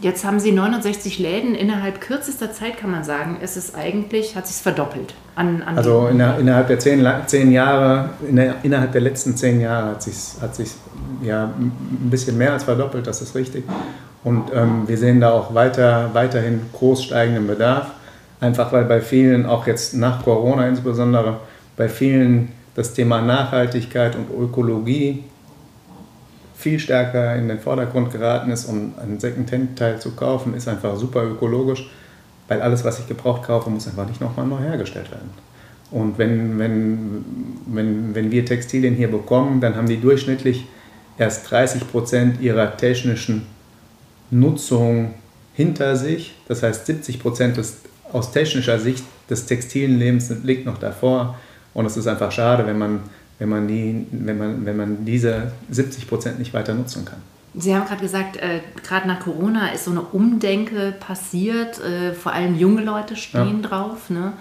Jetzt 0.00 0.24
haben 0.24 0.40
Sie 0.40 0.52
69 0.52 1.18
Läden. 1.18 1.54
Innerhalb 1.54 2.00
kürzester 2.00 2.52
Zeit 2.52 2.78
kann 2.78 2.90
man 2.90 3.04
sagen, 3.04 3.38
ist 3.42 3.58
es 3.58 3.74
eigentlich, 3.74 4.34
hat 4.34 4.46
sich 4.46 4.56
verdoppelt. 4.56 5.14
An, 5.34 5.62
an 5.62 5.76
also 5.76 6.08
inner, 6.10 6.38
innerhalb 6.38 6.68
der 6.68 6.78
zehn, 6.78 7.06
zehn 7.26 7.52
Jahre, 7.52 8.10
in 8.26 8.36
der, 8.36 8.56
innerhalb 8.62 8.92
der 8.92 9.02
letzten 9.02 9.36
zehn 9.36 9.60
Jahre 9.60 9.90
hat 9.90 10.02
sich 10.02 10.40
hat 10.40 10.54
sich 10.54 10.70
ja 11.22 11.44
ein 11.44 12.10
bisschen 12.10 12.38
mehr 12.38 12.54
als 12.54 12.64
verdoppelt, 12.64 13.06
das 13.06 13.20
ist 13.20 13.34
richtig. 13.34 13.64
Und 14.24 14.50
ähm, 14.54 14.84
wir 14.86 14.96
sehen 14.96 15.20
da 15.20 15.32
auch 15.32 15.54
weiter, 15.54 16.10
weiterhin 16.14 16.62
groß 16.72 17.04
steigenden 17.04 17.46
Bedarf. 17.46 17.90
Einfach 18.40 18.72
weil 18.72 18.84
bei 18.84 19.02
vielen, 19.02 19.44
auch 19.44 19.66
jetzt 19.66 19.94
nach 19.94 20.24
Corona 20.24 20.66
insbesondere, 20.66 21.40
bei 21.76 21.90
vielen 21.90 22.52
das 22.74 22.94
Thema 22.94 23.20
Nachhaltigkeit 23.20 24.16
und 24.16 24.30
Ökologie 24.30 25.24
viel 26.60 26.78
stärker 26.78 27.34
in 27.36 27.48
den 27.48 27.58
Vordergrund 27.58 28.12
geraten 28.12 28.50
ist, 28.50 28.66
um 28.66 28.92
einen 29.02 29.18
Second-Hand-Teil 29.18 30.00
zu 30.00 30.12
kaufen, 30.12 30.54
ist 30.54 30.68
einfach 30.68 30.96
super 30.96 31.24
ökologisch, 31.24 31.90
weil 32.48 32.60
alles, 32.60 32.84
was 32.84 32.98
ich 32.98 33.08
gebraucht 33.08 33.44
kaufe, 33.44 33.70
muss 33.70 33.88
einfach 33.88 34.06
nicht 34.06 34.20
nochmal 34.20 34.46
neu 34.46 34.58
hergestellt 34.58 35.10
werden. 35.10 35.30
Und 35.90 36.18
wenn, 36.18 36.58
wenn, 36.58 37.24
wenn, 37.66 38.14
wenn 38.14 38.30
wir 38.30 38.44
Textilien 38.44 38.94
hier 38.94 39.10
bekommen, 39.10 39.60
dann 39.60 39.74
haben 39.74 39.88
die 39.88 40.00
durchschnittlich 40.00 40.66
erst 41.18 41.50
30 41.50 41.90
Prozent 41.90 42.40
ihrer 42.40 42.76
technischen 42.76 43.46
Nutzung 44.30 45.14
hinter 45.54 45.96
sich. 45.96 46.34
Das 46.46 46.62
heißt, 46.62 46.86
70 46.86 47.20
Prozent 47.20 47.60
aus 48.12 48.32
technischer 48.32 48.78
Sicht 48.78 49.04
des 49.28 49.46
textilen 49.46 49.98
Lebens 49.98 50.32
liegt 50.44 50.66
noch 50.66 50.78
davor. 50.78 51.36
Und 51.74 51.86
es 51.86 51.96
ist 51.96 52.06
einfach 52.06 52.32
schade, 52.32 52.66
wenn 52.66 52.78
man 52.78 53.00
wenn 53.40 53.48
man, 53.48 53.66
die, 53.66 54.06
wenn 54.12 54.38
man, 54.38 54.64
wenn 54.66 54.76
man 54.76 55.04
diese 55.04 55.50
70 55.70 56.06
Prozent 56.06 56.38
nicht 56.38 56.54
weiter 56.54 56.74
nutzen 56.74 57.04
kann. 57.04 57.18
Sie 57.54 57.74
haben 57.74 57.86
gerade 57.86 58.02
gesagt, 58.02 58.36
äh, 58.36 58.60
gerade 58.86 59.08
nach 59.08 59.20
Corona 59.20 59.72
ist 59.72 59.86
so 59.86 59.90
eine 59.90 60.02
Umdenke 60.02 60.94
passiert, 61.00 61.80
äh, 61.80 62.12
vor 62.12 62.32
allem 62.32 62.56
junge 62.56 62.82
Leute 62.82 63.16
stehen 63.16 63.62
ja. 63.62 63.68
drauf. 63.68 64.10
Ne? 64.10 64.34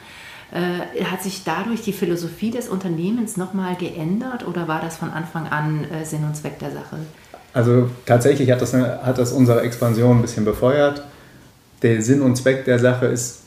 Äh, 0.52 1.04
hat 1.06 1.24
sich 1.24 1.44
dadurch 1.44 1.82
die 1.82 1.94
Philosophie 1.94 2.52
des 2.52 2.68
Unternehmens 2.68 3.38
nochmal 3.38 3.76
geändert 3.76 4.46
oder 4.46 4.68
war 4.68 4.82
das 4.82 4.98
von 4.98 5.10
Anfang 5.10 5.48
an 5.48 5.86
äh, 5.86 6.06
Sinn 6.06 6.24
und 6.26 6.36
Zweck 6.36 6.60
der 6.60 6.72
Sache? 6.72 6.98
Also 7.54 7.90
tatsächlich 8.06 8.52
hat 8.52 8.62
das, 8.62 8.74
hat 8.74 9.18
das 9.18 9.32
unsere 9.32 9.62
Expansion 9.62 10.18
ein 10.18 10.22
bisschen 10.22 10.46
befeuert. 10.46 11.04
Der 11.82 12.02
Sinn 12.02 12.22
und 12.22 12.36
Zweck 12.36 12.66
der 12.66 12.78
Sache 12.78 13.08
ist 13.08 13.40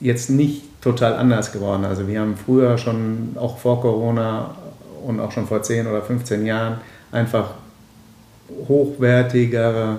jetzt 0.00 0.28
nicht 0.28 0.82
total 0.82 1.14
anders 1.14 1.52
geworden. 1.52 1.84
Also 1.84 2.06
wir 2.06 2.20
haben 2.20 2.36
früher 2.36 2.76
schon, 2.76 3.36
auch 3.36 3.56
vor 3.56 3.80
Corona, 3.80 4.56
und 5.06 5.20
auch 5.20 5.32
schon 5.32 5.46
vor 5.46 5.62
10 5.62 5.86
oder 5.86 6.02
15 6.02 6.44
Jahren 6.44 6.78
einfach 7.12 7.54
hochwertigere 8.68 9.98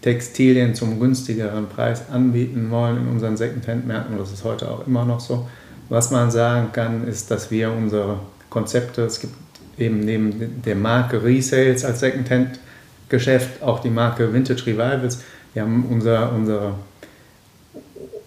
Textilien 0.00 0.74
zum 0.74 0.98
günstigeren 0.98 1.68
Preis 1.68 2.08
anbieten 2.10 2.70
wollen 2.70 2.96
in 2.98 3.08
unseren 3.08 3.36
Secondhand-Märkten. 3.36 4.16
Das 4.18 4.32
ist 4.32 4.44
heute 4.44 4.70
auch 4.70 4.86
immer 4.86 5.04
noch 5.04 5.20
so. 5.20 5.48
Was 5.88 6.10
man 6.10 6.30
sagen 6.30 6.68
kann, 6.72 7.06
ist, 7.06 7.30
dass 7.30 7.50
wir 7.50 7.72
unsere 7.72 8.20
Konzepte, 8.48 9.02
es 9.02 9.20
gibt 9.20 9.34
eben 9.78 10.00
neben 10.00 10.62
der 10.62 10.76
Marke 10.76 11.22
Resales 11.22 11.84
als 11.84 12.00
Secondhand-Geschäft 12.00 13.62
auch 13.62 13.80
die 13.80 13.90
Marke 13.90 14.32
Vintage 14.32 14.66
Revivals. 14.66 15.22
Wir 15.52 15.62
haben 15.62 15.84
unser, 15.90 16.32
unsere, 16.32 16.74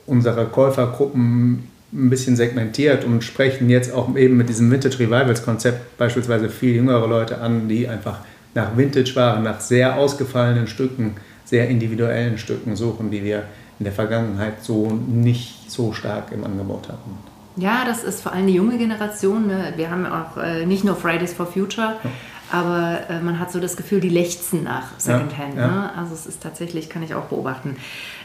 unsere 0.06 0.46
Käufergruppen 0.46 1.70
ein 1.94 2.10
bisschen 2.10 2.36
segmentiert 2.36 3.06
und 3.06 3.24
sprechen 3.24 3.70
jetzt 3.70 3.94
auch 3.94 4.16
eben 4.16 4.36
mit 4.38 4.50
diesem 4.50 4.72
Vintage 4.72 5.00
Revivals 5.00 5.44
Konzept 5.44 5.98
beispielsweise 5.98 6.50
viel 6.50 6.76
jüngere 6.76 7.08
Leute 7.08 7.40
an, 7.40 7.68
die 7.70 7.88
einfach 7.88 8.20
nach 8.56 8.76
Vintage-Waren, 8.76 9.44
nach 9.44 9.60
sehr 9.60 9.98
ausgefallenen 9.98 10.68
Stücken, 10.68 11.16
sehr 11.46 11.68
individuellen 11.70 12.38
Stücken 12.38 12.76
suchen, 12.76 13.12
die 13.12 13.24
wir 13.24 13.44
in 13.80 13.86
der 13.86 13.94
Vergangenheit 13.94 14.64
so 14.64 14.88
nicht 14.92 15.72
so 15.72 15.94
stark 15.94 16.32
im 16.32 16.44
Angebot 16.44 16.88
hatten. 16.88 17.18
Ja, 17.56 17.84
das 17.86 18.04
ist 18.04 18.22
vor 18.22 18.34
allem 18.34 18.48
die 18.48 18.54
junge 18.54 18.78
Generation. 18.78 19.48
Ne? 19.48 19.74
Wir 19.76 19.92
haben 19.92 20.06
auch 20.06 20.38
äh, 20.38 20.66
nicht 20.66 20.84
nur 20.84 20.96
Fridays 20.96 21.34
for 21.34 21.46
Future, 21.46 21.96
ja 22.04 22.10
aber 22.54 23.00
äh, 23.10 23.20
man 23.20 23.40
hat 23.40 23.52
so 23.52 23.60
das 23.60 23.76
Gefühl, 23.76 24.00
die 24.00 24.10
lechzen 24.10 24.64
nach 24.64 25.00
Secondhand. 25.00 25.56
Ja. 25.56 25.68
Ne? 25.68 25.92
Also 25.98 26.14
es 26.14 26.28
ist 26.28 26.44
tatsächlich, 26.44 26.88
kann 26.88 27.02
ich 27.02 27.16
auch 27.16 27.26
beobachten. 27.26 27.78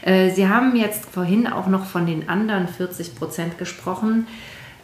Äh, 0.03 0.29
Sie 0.29 0.47
haben 0.47 0.75
jetzt 0.75 1.05
vorhin 1.07 1.47
auch 1.47 1.65
noch 1.65 1.85
von 1.85 2.05
den 2.05 2.29
anderen 2.29 2.67
40 2.67 3.15
Prozent 3.15 3.57
gesprochen. 3.57 4.27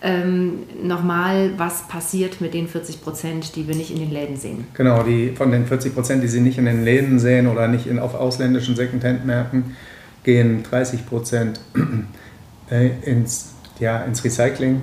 Ähm, 0.02 0.64
Nochmal, 0.82 1.52
was 1.58 1.88
passiert 1.88 2.42
mit 2.42 2.56
den 2.56 2.68
40 2.68 3.04
Prozent, 3.04 3.56
die 3.56 3.68
wir 3.68 3.76
nicht 3.76 3.92
in 3.92 4.00
den 4.00 4.10
Läden 4.10 4.36
sehen? 4.36 4.66
Genau, 4.74 5.04
die, 5.04 5.30
von 5.36 5.52
den 5.52 5.68
40 5.68 5.94
Prozent, 5.94 6.24
die 6.24 6.28
Sie 6.28 6.42
nicht 6.42 6.58
in 6.58 6.66
den 6.66 6.84
Läden 6.84 7.20
sehen 7.20 7.46
oder 7.46 7.68
nicht 7.68 7.86
in, 7.86 8.00
auf 8.00 8.16
ausländischen 8.16 8.76
Secondhand-Märkten, 8.76 9.76
gehen 10.24 10.64
30 10.64 11.06
Prozent 11.06 11.60
äh, 12.72 12.90
ins, 13.04 13.54
ja, 13.80 14.00
ins 14.00 14.24
Recycling. 14.24 14.82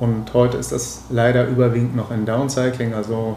Und 0.00 0.34
heute 0.34 0.56
ist 0.56 0.72
das 0.72 1.04
leider 1.10 1.46
überwiegend 1.46 1.94
noch 1.94 2.10
ein 2.10 2.26
Downcycling, 2.26 2.92
also 2.92 3.36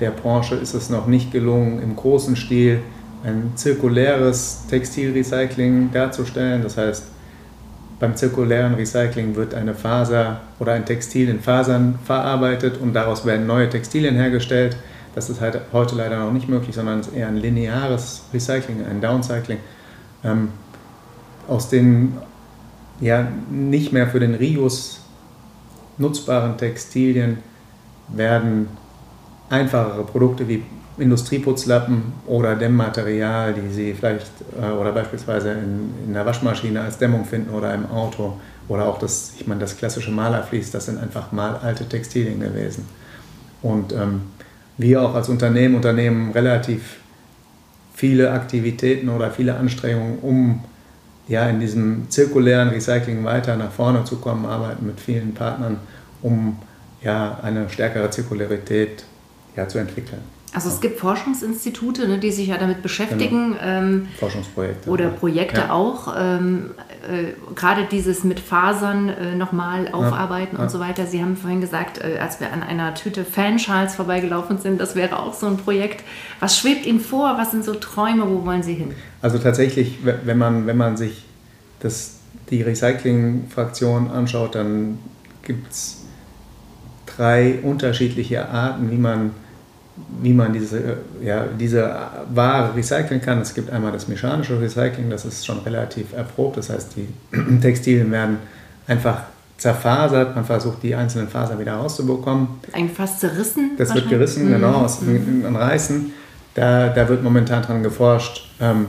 der 0.00 0.10
Branche 0.10 0.54
ist 0.54 0.74
es 0.74 0.90
noch 0.90 1.06
nicht 1.06 1.30
gelungen, 1.30 1.80
im 1.82 1.94
großen 1.94 2.36
Stil 2.36 2.80
ein 3.22 3.52
zirkuläres 3.54 4.64
Textilrecycling 4.68 5.90
darzustellen. 5.92 6.62
Das 6.62 6.76
heißt, 6.76 7.04
beim 7.98 8.16
zirkulären 8.16 8.74
Recycling 8.74 9.36
wird 9.36 9.54
eine 9.54 9.74
Faser 9.74 10.40
oder 10.58 10.72
ein 10.72 10.86
Textil 10.86 11.28
in 11.28 11.40
Fasern 11.40 11.98
verarbeitet 12.04 12.78
und 12.80 12.94
daraus 12.94 13.26
werden 13.26 13.46
neue 13.46 13.68
Textilien 13.68 14.14
hergestellt. 14.14 14.76
Das 15.14 15.28
ist 15.28 15.40
halt 15.40 15.60
heute 15.72 15.96
leider 15.96 16.18
noch 16.18 16.32
nicht 16.32 16.48
möglich, 16.48 16.74
sondern 16.74 17.00
es 17.00 17.08
ist 17.08 17.16
eher 17.16 17.28
ein 17.28 17.36
lineares 17.36 18.22
Recycling, 18.32 18.86
ein 18.88 19.02
Downcycling. 19.02 19.58
Ähm, 20.24 20.48
aus 21.46 21.68
den 21.68 22.14
ja 23.00 23.26
nicht 23.50 23.92
mehr 23.92 24.06
für 24.06 24.20
den 24.20 24.34
Reuse 24.34 24.98
nutzbaren 25.98 26.56
Textilien 26.56 27.38
werden 28.08 28.68
einfachere 29.50 30.04
Produkte 30.04 30.48
wie 30.48 30.62
Industrieputzlappen 30.96 32.12
oder 32.26 32.54
Dämmmaterial, 32.56 33.54
die 33.54 33.72
Sie 33.72 33.94
vielleicht 33.94 34.26
äh, 34.60 34.70
oder 34.72 34.92
beispielsweise 34.92 35.52
in, 35.52 35.92
in 36.06 36.14
der 36.14 36.24
Waschmaschine 36.24 36.80
als 36.80 36.98
Dämmung 36.98 37.24
finden 37.24 37.50
oder 37.50 37.74
im 37.74 37.86
Auto 37.90 38.38
oder 38.68 38.86
auch 38.86 38.98
das, 38.98 39.32
ich 39.38 39.46
meine, 39.46 39.60
das 39.60 39.76
klassische 39.76 40.10
Malerflies, 40.10 40.70
das 40.70 40.86
sind 40.86 40.98
einfach 40.98 41.32
mal 41.32 41.56
alte 41.56 41.88
Textilien 41.88 42.40
gewesen. 42.40 42.86
Und 43.62 43.92
ähm, 43.92 44.22
wir 44.78 45.02
auch 45.02 45.14
als 45.14 45.28
Unternehmen 45.28 45.74
unternehmen 45.74 46.32
relativ 46.32 46.98
viele 47.94 48.30
Aktivitäten 48.30 49.08
oder 49.08 49.30
viele 49.30 49.56
Anstrengungen, 49.56 50.18
um 50.20 50.64
ja, 51.28 51.48
in 51.48 51.60
diesem 51.60 52.08
zirkulären 52.10 52.70
Recycling 52.70 53.24
weiter 53.24 53.56
nach 53.56 53.70
vorne 53.70 54.04
zu 54.04 54.16
kommen, 54.16 54.46
arbeiten 54.46 54.86
mit 54.86 55.00
vielen 55.00 55.34
Partnern, 55.34 55.78
um 56.22 56.58
ja, 57.02 57.38
eine 57.42 57.68
stärkere 57.68 58.10
Zirkularität 58.10 59.04
ja, 59.60 59.68
zu 59.68 59.78
entwickeln. 59.78 60.20
Also 60.52 60.68
es 60.68 60.80
gibt 60.80 60.98
Forschungsinstitute, 60.98 62.08
ne, 62.08 62.18
die 62.18 62.32
sich 62.32 62.48
ja 62.48 62.58
damit 62.58 62.82
beschäftigen. 62.82 63.52
Genau. 63.52 63.62
Ähm, 63.62 64.08
Forschungsprojekte. 64.18 64.90
Oder 64.90 65.08
Projekte 65.10 65.60
ja. 65.60 65.72
auch. 65.72 66.12
Ähm, 66.18 66.70
äh, 67.08 67.54
Gerade 67.54 67.86
dieses 67.88 68.24
mit 68.24 68.40
Fasern 68.40 69.10
äh, 69.10 69.36
nochmal 69.36 69.88
aufarbeiten 69.92 70.56
ja. 70.56 70.64
und 70.64 70.70
so 70.70 70.80
weiter. 70.80 71.06
Sie 71.06 71.22
haben 71.22 71.36
vorhin 71.36 71.60
gesagt, 71.60 71.98
äh, 71.98 72.18
als 72.18 72.40
wir 72.40 72.52
an 72.52 72.64
einer 72.64 72.94
Tüte 72.94 73.24
Fanschals 73.24 73.94
vorbeigelaufen 73.94 74.58
sind, 74.58 74.80
das 74.80 74.96
wäre 74.96 75.20
auch 75.20 75.34
so 75.34 75.46
ein 75.46 75.56
Projekt. 75.56 76.02
Was 76.40 76.58
schwebt 76.58 76.84
Ihnen 76.84 77.00
vor? 77.00 77.36
Was 77.38 77.52
sind 77.52 77.64
so 77.64 77.74
Träume? 77.74 78.28
Wo 78.28 78.44
wollen 78.44 78.64
Sie 78.64 78.74
hin? 78.74 78.92
Also 79.22 79.38
tatsächlich, 79.38 79.98
wenn 80.02 80.38
man, 80.38 80.66
wenn 80.66 80.76
man 80.76 80.96
sich 80.96 81.26
das, 81.78 82.16
die 82.50 82.62
Recycling-Fraktion 82.62 84.10
anschaut, 84.10 84.56
dann 84.56 84.98
gibt 85.44 85.70
es 85.70 85.98
drei 87.06 87.60
unterschiedliche 87.62 88.48
Arten, 88.48 88.90
wie 88.90 88.96
man 88.96 89.30
wie 90.22 90.32
man 90.32 90.52
diese, 90.52 90.98
ja, 91.22 91.44
diese 91.58 91.94
Ware 92.34 92.74
recyceln 92.74 93.20
kann. 93.20 93.40
Es 93.40 93.54
gibt 93.54 93.70
einmal 93.70 93.92
das 93.92 94.08
mechanische 94.08 94.60
Recycling, 94.60 95.10
das 95.10 95.24
ist 95.24 95.46
schon 95.46 95.60
relativ 95.60 96.12
erprobt. 96.12 96.56
Das 96.56 96.70
heißt, 96.70 96.96
die 96.96 97.08
Textilien 97.60 98.10
werden 98.10 98.38
einfach 98.86 99.22
zerfasert, 99.56 100.34
man 100.34 100.44
versucht 100.44 100.82
die 100.82 100.94
einzelnen 100.94 101.28
Fasern 101.28 101.58
wieder 101.58 101.74
rauszubekommen. 101.74 102.48
Eigentlich 102.72 102.96
fast 102.96 103.20
zerrissen? 103.20 103.72
Das 103.76 103.94
wird 103.94 104.08
gerissen, 104.08 104.46
mhm. 104.46 104.52
genau, 104.54 104.72
aus 104.72 105.02
mhm. 105.02 105.54
Reißen. 105.54 106.12
Da, 106.54 106.88
da 106.88 107.08
wird 107.08 107.22
momentan 107.22 107.62
dran 107.62 107.82
geforscht, 107.82 108.50
ähm, 108.60 108.86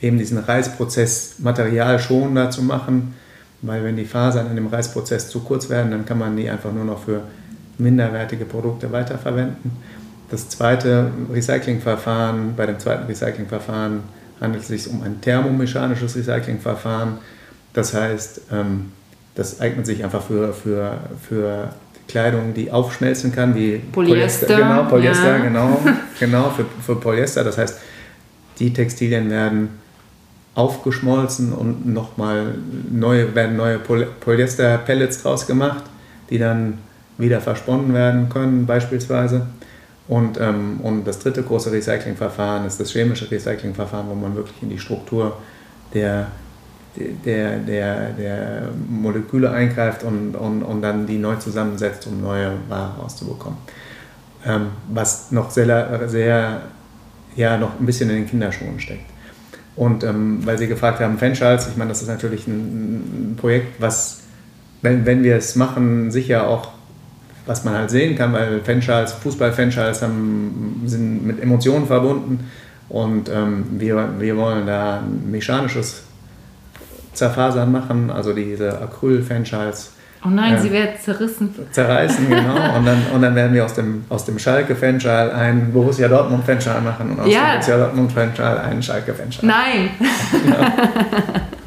eben 0.00 0.18
diesen 0.18 0.38
Reißprozess 0.38 1.36
materialschonender 1.38 2.50
zu 2.50 2.62
machen, 2.62 3.14
weil 3.62 3.82
wenn 3.84 3.96
die 3.96 4.04
Fasern 4.04 4.48
in 4.50 4.56
dem 4.56 4.66
Reißprozess 4.66 5.28
zu 5.28 5.40
kurz 5.40 5.70
werden, 5.70 5.90
dann 5.90 6.04
kann 6.04 6.18
man 6.18 6.36
die 6.36 6.48
einfach 6.50 6.72
nur 6.72 6.84
noch 6.84 7.02
für 7.04 7.22
minderwertige 7.78 8.44
Produkte 8.44 8.92
weiterverwenden. 8.92 9.72
Das 10.32 10.48
zweite 10.48 11.10
Recyclingverfahren, 11.30 12.56
bei 12.56 12.64
dem 12.64 12.78
zweiten 12.78 13.06
Recyclingverfahren 13.06 14.00
handelt 14.40 14.62
es 14.62 14.68
sich 14.68 14.88
um 14.88 15.02
ein 15.02 15.20
thermomechanisches 15.20 16.16
Recyclingverfahren. 16.16 17.18
Das 17.74 17.92
heißt, 17.92 18.40
ähm, 18.50 18.92
das 19.34 19.60
eignet 19.60 19.84
sich 19.84 20.02
einfach 20.02 20.22
für, 20.22 20.54
für, 20.54 21.00
für 21.28 21.68
Kleidung, 22.08 22.54
die 22.54 22.70
aufschmelzen 22.70 23.30
kann, 23.30 23.54
wie 23.54 23.82
Polyester. 23.92 24.46
Polyester 24.46 24.56
genau, 24.56 24.84
Polyester, 24.84 25.36
ja. 25.36 25.44
genau, 25.44 25.82
genau 26.18 26.48
für, 26.48 26.64
für 26.80 26.96
Polyester. 26.96 27.44
Das 27.44 27.58
heißt, 27.58 27.78
die 28.58 28.72
Textilien 28.72 29.28
werden 29.28 29.68
aufgeschmolzen 30.54 31.52
und 31.52 31.86
nochmal 31.86 32.54
neue, 32.90 33.34
werden 33.34 33.58
neue 33.58 33.78
Polyester-Pellets 33.78 35.22
draus 35.22 35.46
gemacht, 35.46 35.84
die 36.30 36.38
dann 36.38 36.78
wieder 37.18 37.42
versponnen 37.42 37.92
werden 37.92 38.30
können 38.30 38.64
beispielsweise. 38.64 39.46
Und, 40.08 40.40
ähm, 40.40 40.80
und 40.82 41.04
das 41.04 41.20
dritte 41.20 41.42
große 41.42 41.70
Recyclingverfahren 41.70 42.66
ist 42.66 42.80
das 42.80 42.90
chemische 42.90 43.30
Recyclingverfahren, 43.30 44.08
wo 44.08 44.14
man 44.14 44.34
wirklich 44.34 44.62
in 44.62 44.70
die 44.70 44.78
Struktur 44.78 45.36
der, 45.94 46.26
der, 46.96 47.58
der, 47.58 48.10
der 48.10 48.68
Moleküle 48.88 49.50
eingreift 49.50 50.02
und, 50.02 50.34
und, 50.34 50.62
und 50.62 50.82
dann 50.82 51.06
die 51.06 51.18
neu 51.18 51.36
zusammensetzt, 51.36 52.06
um 52.06 52.20
neue 52.20 52.52
Ware 52.68 52.98
rauszubekommen. 53.00 53.58
Ähm, 54.44 54.68
was 54.88 55.30
noch 55.30 55.50
sehr, 55.50 56.08
sehr, 56.08 56.62
ja, 57.36 57.56
noch 57.56 57.78
ein 57.78 57.86
bisschen 57.86 58.10
in 58.10 58.16
den 58.16 58.26
Kinderschuhen 58.26 58.80
steckt. 58.80 59.08
Und 59.76 60.04
ähm, 60.04 60.44
weil 60.44 60.58
Sie 60.58 60.66
gefragt 60.66 61.00
haben, 61.00 61.16
Fanschals, 61.16 61.68
ich 61.68 61.76
meine, 61.76 61.90
das 61.90 62.02
ist 62.02 62.08
natürlich 62.08 62.46
ein, 62.46 63.32
ein 63.32 63.36
Projekt, 63.36 63.80
was, 63.80 64.20
wenn, 64.82 65.06
wenn 65.06 65.22
wir 65.22 65.36
es 65.36 65.56
machen, 65.56 66.10
sicher 66.10 66.48
auch 66.48 66.72
was 67.46 67.64
man 67.64 67.74
halt 67.74 67.90
sehen 67.90 68.16
kann, 68.16 68.32
weil 68.32 68.60
Fanschals, 68.60 69.12
Fußball-Fanschals 69.12 70.00
sind 70.00 71.26
mit 71.26 71.42
Emotionen 71.42 71.86
verbunden 71.86 72.50
und 72.88 73.28
ähm, 73.28 73.64
wir, 73.78 74.08
wir 74.18 74.36
wollen 74.36 74.66
da 74.66 74.98
ein 74.98 75.30
mechanisches 75.30 76.02
Zerfasern 77.14 77.70
machen, 77.72 78.10
also 78.10 78.32
diese 78.32 78.80
Acryl-Fanschals. 78.80 79.92
Oh 80.24 80.28
nein, 80.28 80.54
äh, 80.54 80.60
sie 80.60 80.70
werden 80.70 80.92
zerrissen. 81.02 81.52
Zerreißen, 81.72 82.28
genau. 82.28 82.54
Und 82.76 82.86
dann, 82.86 83.02
und 83.12 83.22
dann 83.22 83.34
werden 83.34 83.52
wir 83.54 83.64
aus 83.64 83.74
dem, 83.74 84.04
aus 84.08 84.24
dem 84.24 84.38
Schalke-Fanschal 84.38 85.32
einen 85.32 85.72
Borussia 85.72 86.06
Dortmund-Fanschal 86.06 86.80
machen 86.80 87.10
und 87.10 87.20
aus 87.20 87.32
ja. 87.32 87.40
dem 87.40 87.52
Borussia 87.54 87.76
Dortmund-Fanschal 87.78 88.58
einen 88.58 88.82
Schalke-Fanschal. 88.82 89.44
Nein! 89.44 89.90
Ja. 90.48 90.72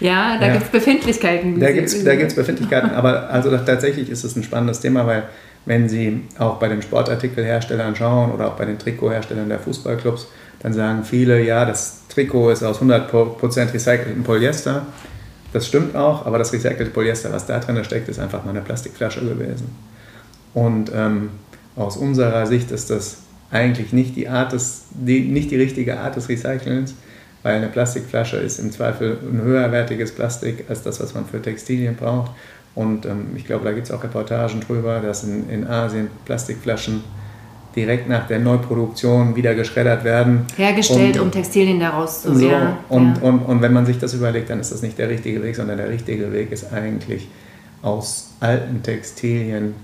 Ja, 0.00 0.38
da 0.38 0.46
ja. 0.46 0.52
gibt 0.52 0.64
es 0.66 0.70
Befindlichkeiten. 0.70 1.60
Da 1.60 1.72
gibt 1.72 1.88
es 1.88 2.04
da 2.04 2.14
gibt's 2.14 2.34
Befindlichkeiten, 2.34 2.90
aber 2.90 3.30
also 3.30 3.56
tatsächlich 3.56 4.10
ist 4.10 4.24
es 4.24 4.36
ein 4.36 4.42
spannendes 4.42 4.80
Thema, 4.80 5.06
weil 5.06 5.24
wenn 5.64 5.88
Sie 5.88 6.22
auch 6.38 6.56
bei 6.56 6.68
den 6.68 6.80
Sportartikelherstellern 6.80 7.96
schauen 7.96 8.32
oder 8.32 8.48
auch 8.48 8.56
bei 8.56 8.64
den 8.64 8.78
Trikotherstellern 8.78 9.48
der 9.48 9.58
Fußballclubs, 9.58 10.28
dann 10.60 10.72
sagen 10.72 11.04
viele, 11.04 11.42
ja, 11.42 11.64
das 11.64 12.02
Trikot 12.08 12.50
ist 12.50 12.62
aus 12.62 12.80
100% 12.80 13.74
recyceltem 13.74 14.22
Polyester. 14.22 14.86
Das 15.52 15.66
stimmt 15.66 15.96
auch, 15.96 16.24
aber 16.26 16.38
das 16.38 16.52
recycelte 16.52 16.86
Polyester, 16.86 17.32
was 17.32 17.46
da 17.46 17.58
drin 17.58 17.82
steckt, 17.84 18.08
ist 18.08 18.18
einfach 18.18 18.44
mal 18.44 18.50
eine 18.50 18.60
Plastikflasche 18.60 19.20
gewesen. 19.20 19.70
Und 20.54 20.90
ähm, 20.94 21.30
aus 21.76 21.96
unserer 21.96 22.46
Sicht 22.46 22.70
ist 22.70 22.90
das 22.90 23.18
eigentlich 23.50 23.92
nicht 23.92 24.16
die, 24.16 24.28
Art 24.28 24.52
des, 24.52 24.84
die, 24.90 25.20
nicht 25.20 25.50
die 25.50 25.56
richtige 25.56 25.98
Art 25.98 26.16
des 26.16 26.28
Recyclings, 26.28 26.94
weil 27.46 27.54
eine 27.54 27.68
Plastikflasche 27.68 28.38
ist 28.38 28.58
im 28.58 28.72
Zweifel 28.72 29.18
ein 29.22 29.40
höherwertiges 29.40 30.10
Plastik 30.10 30.64
als 30.68 30.82
das, 30.82 30.98
was 30.98 31.14
man 31.14 31.26
für 31.26 31.40
Textilien 31.40 31.94
braucht. 31.94 32.32
Und 32.74 33.06
ähm, 33.06 33.28
ich 33.36 33.46
glaube, 33.46 33.64
da 33.64 33.70
gibt 33.70 33.86
es 33.86 33.92
auch 33.92 34.02
Reportagen 34.02 34.60
drüber, 34.60 34.98
dass 34.98 35.22
in, 35.22 35.48
in 35.48 35.64
Asien 35.64 36.08
Plastikflaschen 36.24 37.04
direkt 37.76 38.08
nach 38.08 38.26
der 38.26 38.40
Neuproduktion 38.40 39.36
wieder 39.36 39.54
geschreddert 39.54 40.02
werden. 40.02 40.44
Hergestellt, 40.56 41.18
und, 41.18 41.22
um 41.22 41.30
Textilien 41.30 41.78
daraus 41.78 42.22
zu 42.22 42.34
so, 42.34 42.48
ja, 42.48 42.78
und, 42.88 43.14
ja. 43.14 43.22
Und, 43.22 43.38
und 43.42 43.62
wenn 43.62 43.72
man 43.72 43.86
sich 43.86 44.00
das 44.00 44.12
überlegt, 44.12 44.50
dann 44.50 44.58
ist 44.58 44.72
das 44.72 44.82
nicht 44.82 44.98
der 44.98 45.08
richtige 45.08 45.40
Weg, 45.44 45.54
sondern 45.54 45.76
der 45.76 45.88
richtige 45.88 46.32
Weg 46.32 46.50
ist 46.50 46.72
eigentlich 46.72 47.28
aus 47.82 48.32
alten 48.40 48.82
Textilien 48.82 49.76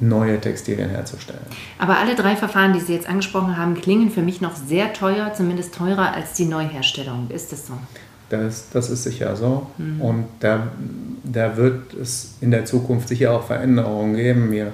neue 0.00 0.40
Textilien 0.40 0.90
herzustellen. 0.90 1.40
Aber 1.78 1.98
alle 1.98 2.14
drei 2.14 2.34
Verfahren, 2.34 2.72
die 2.72 2.80
Sie 2.80 2.94
jetzt 2.94 3.08
angesprochen 3.08 3.56
haben, 3.56 3.74
klingen 3.74 4.10
für 4.10 4.22
mich 4.22 4.40
noch 4.40 4.56
sehr 4.56 4.92
teuer, 4.92 5.32
zumindest 5.34 5.74
teurer 5.74 6.12
als 6.12 6.32
die 6.32 6.46
Neuherstellung. 6.46 7.28
Ist 7.30 7.52
das 7.52 7.66
so? 7.66 7.74
Das, 8.30 8.70
das 8.70 8.90
ist 8.90 9.02
sicher 9.04 9.36
so. 9.36 9.66
Mhm. 9.76 10.00
Und 10.00 10.24
da, 10.40 10.68
da 11.24 11.56
wird 11.56 11.94
es 11.94 12.36
in 12.40 12.50
der 12.50 12.64
Zukunft 12.64 13.08
sicher 13.08 13.32
auch 13.32 13.44
Veränderungen 13.44 14.14
geben. 14.16 14.50
Wir, 14.50 14.72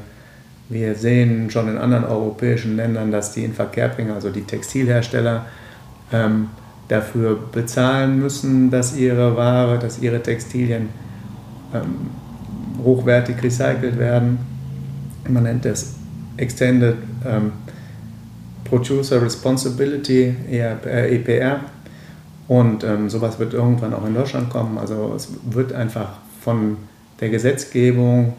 wir 0.68 0.94
sehen 0.94 1.50
schon 1.50 1.68
in 1.68 1.78
anderen 1.78 2.04
europäischen 2.04 2.76
Ländern, 2.76 3.10
dass 3.10 3.32
die 3.32 3.44
Inverkehrbringer, 3.44 4.14
also 4.14 4.30
die 4.30 4.42
Textilhersteller, 4.42 5.46
ähm, 6.12 6.50
dafür 6.88 7.36
bezahlen 7.50 8.20
müssen, 8.20 8.70
dass 8.70 8.96
ihre 8.96 9.36
Ware, 9.36 9.78
dass 9.80 9.98
ihre 9.98 10.22
Textilien 10.22 10.90
ähm, 11.74 12.10
hochwertig 12.84 13.42
recycelt 13.42 13.98
werden 13.98 14.55
man 15.28 15.44
nennt 15.44 15.64
das 15.64 15.94
Extended 16.36 16.96
ähm, 17.24 17.52
Producer 18.64 19.22
Responsibility, 19.22 20.34
EPR. 20.50 21.28
E 21.28 21.58
Und 22.48 22.84
ähm, 22.84 23.08
sowas 23.08 23.38
wird 23.38 23.54
irgendwann 23.54 23.94
auch 23.94 24.04
in 24.06 24.14
Deutschland 24.14 24.50
kommen. 24.50 24.76
Also 24.78 25.14
es 25.14 25.28
wird 25.50 25.72
einfach 25.72 26.18
von 26.40 26.76
der 27.20 27.30
Gesetzgebung 27.30 28.34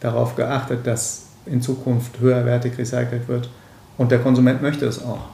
darauf 0.00 0.36
geachtet, 0.36 0.86
dass 0.86 1.26
in 1.46 1.60
Zukunft 1.60 2.20
höherwertig 2.20 2.76
recycelt 2.78 3.28
wird. 3.28 3.50
Und 3.98 4.10
der 4.10 4.18
Konsument 4.18 4.62
möchte 4.62 4.86
es 4.86 5.02
auch. 5.02 5.28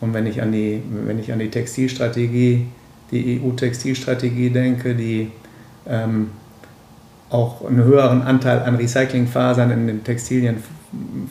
Und 0.00 0.14
wenn 0.14 0.26
ich 0.26 0.42
an 0.42 0.52
die, 0.52 0.82
wenn 1.06 1.18
ich 1.18 1.32
an 1.32 1.38
die 1.38 1.50
Textilstrategie, 1.50 2.66
die 3.10 3.40
EU-Textilstrategie 3.40 4.50
denke, 4.50 4.94
die 4.94 5.30
ähm, 5.86 6.30
auch 7.32 7.64
einen 7.66 7.82
höheren 7.82 8.22
Anteil 8.22 8.62
an 8.62 8.76
Recyclingfasern 8.76 9.70
in 9.70 9.86
den 9.86 10.04
Textilien 10.04 10.62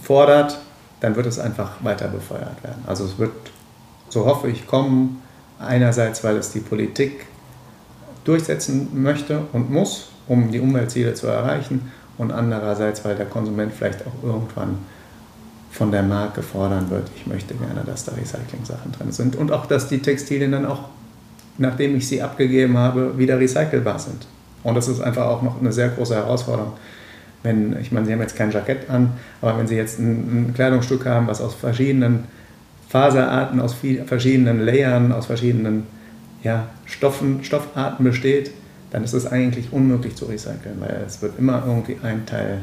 fordert, 0.02 0.60
dann 1.00 1.16
wird 1.16 1.28
es 1.28 1.40
einfach 1.40 1.84
weiter 1.84 2.08
befeuert 2.08 2.64
werden. 2.64 2.84
Also 2.88 3.06
es 3.06 3.18
wird, 3.18 3.32
so 4.10 4.26
hoffe 4.26 4.50
ich, 4.50 4.68
kommen, 4.68 5.22
einerseits, 5.60 6.24
weil 6.24 6.38
es 6.38 6.52
die 6.52 6.60
Politik 6.60 7.28
durchsetzen 8.24 9.02
möchte 9.02 9.42
und 9.54 9.72
muss, 9.72 10.10
um 10.28 10.52
die 10.52 10.60
Umweltziele 10.60 11.14
zu 11.14 11.28
erreichen, 11.28 11.92
und 12.18 12.32
andererseits, 12.32 13.04
weil 13.04 13.16
der 13.16 13.26
Konsument 13.26 13.74
vielleicht 13.74 14.02
auch 14.06 14.24
irgendwann 14.24 14.78
von 15.72 15.92
der 15.92 16.04
Marke 16.04 16.44
fordern 16.44 16.90
wird, 16.90 17.10
ich 17.16 17.26
möchte 17.26 17.56
gerne, 17.56 17.82
dass 17.86 18.06
da 18.06 18.12
Recycling-Sachen 18.12 18.92
drin 18.92 19.12
sind 19.12 19.36
und 19.36 19.52
auch, 19.52 19.66
dass 19.66 19.88
die 19.88 20.00
Textilien 20.00 20.52
dann 20.52 20.66
auch, 20.66 20.90
nachdem 21.58 21.96
ich 21.96 22.08
sie 22.08 22.22
abgegeben 22.22 22.78
habe, 22.78 23.18
wieder 23.18 23.40
recycelbar 23.40 23.98
sind. 23.98 24.28
Und 24.64 24.76
das 24.76 24.88
ist 24.88 25.02
einfach 25.02 25.26
auch 25.26 25.42
noch 25.42 25.60
eine 25.60 25.72
sehr 25.72 25.90
große 25.90 26.16
Herausforderung. 26.16 26.74
Wenn, 27.44 27.76
ich 27.80 27.92
meine, 27.92 28.06
Sie 28.06 28.14
haben 28.14 28.22
jetzt 28.22 28.36
kein 28.36 28.52
Jackett 28.52 28.90
an, 28.90 29.14
aber 29.42 29.58
wenn 29.58 29.68
Sie 29.68 29.76
jetzt 29.76 30.00
ein, 30.00 30.50
ein 30.50 30.54
Kleidungsstück 30.54 31.06
haben, 31.06 31.28
was 31.28 31.42
aus 31.42 31.56
verschiedenen 31.56 32.26
Faserarten, 32.90 33.60
aus 33.60 33.74
viel, 33.74 34.04
verschiedenen 34.04 34.60
Layern, 34.60 35.12
aus 35.12 35.26
verschiedenen 35.26 35.88
ja, 36.44 36.68
Stoffen, 36.86 37.44
Stoffarten 37.44 38.04
besteht, 38.04 38.52
dann 38.92 39.04
ist 39.04 39.14
es 39.14 39.26
eigentlich 39.26 39.72
unmöglich 39.72 40.16
zu 40.16 40.26
recyceln, 40.26 40.80
weil 40.80 41.04
es 41.06 41.22
wird 41.22 41.40
immer 41.40 41.64
irgendwie 41.66 41.98
ein 42.04 42.26
Teil 42.26 42.60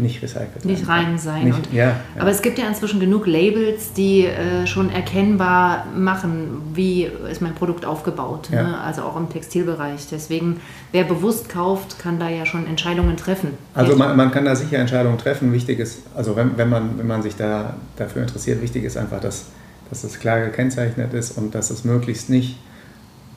nicht 0.00 0.22
recycelt 0.22 0.64
Nicht 0.64 0.88
rein 0.88 1.18
sein. 1.18 1.44
Nicht, 1.44 1.72
ja, 1.72 1.86
ja, 1.86 1.96
Aber 2.18 2.30
es 2.30 2.42
gibt 2.42 2.58
ja 2.58 2.66
inzwischen 2.66 3.00
genug 3.00 3.26
Labels, 3.26 3.92
die 3.92 4.26
äh, 4.26 4.66
schon 4.66 4.90
erkennbar 4.90 5.86
machen, 5.96 6.62
wie 6.74 7.08
ist 7.30 7.40
mein 7.40 7.54
Produkt 7.54 7.84
aufgebaut. 7.84 8.48
Ja. 8.52 8.62
Ne? 8.62 8.80
Also 8.80 9.02
auch 9.02 9.16
im 9.16 9.28
Textilbereich. 9.28 10.06
Deswegen, 10.10 10.60
wer 10.92 11.04
bewusst 11.04 11.48
kauft, 11.48 11.98
kann 11.98 12.18
da 12.18 12.28
ja 12.28 12.46
schon 12.46 12.66
Entscheidungen 12.66 13.16
treffen. 13.16 13.50
Also 13.74 13.96
man, 13.96 14.16
man 14.16 14.30
kann 14.30 14.44
da 14.44 14.56
sicher 14.56 14.78
Entscheidungen 14.78 15.18
treffen. 15.18 15.52
Wichtig 15.52 15.78
ist, 15.78 16.00
also 16.14 16.36
wenn, 16.36 16.56
wenn, 16.56 16.68
man, 16.68 16.98
wenn 16.98 17.06
man 17.06 17.22
sich 17.22 17.36
da 17.36 17.74
dafür 17.96 18.22
interessiert, 18.22 18.62
wichtig 18.62 18.84
ist 18.84 18.96
einfach, 18.96 19.20
dass, 19.20 19.46
dass 19.88 20.04
es 20.04 20.18
klar 20.18 20.40
gekennzeichnet 20.40 21.14
ist 21.14 21.36
und 21.36 21.54
dass 21.54 21.70
es 21.70 21.84
möglichst 21.84 22.30
nicht 22.30 22.56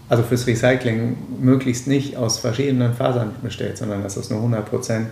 also 0.10 0.24
fürs 0.24 0.46
Recycling 0.46 1.18
möglichst 1.42 1.88
nicht 1.88 2.18
aus 2.18 2.38
verschiedenen 2.38 2.94
Fasern 2.94 3.32
besteht, 3.42 3.78
sondern 3.78 4.04
dass 4.04 4.18
es 4.18 4.30
nur 4.30 4.40
100 4.40 4.70
Prozent 4.70 5.08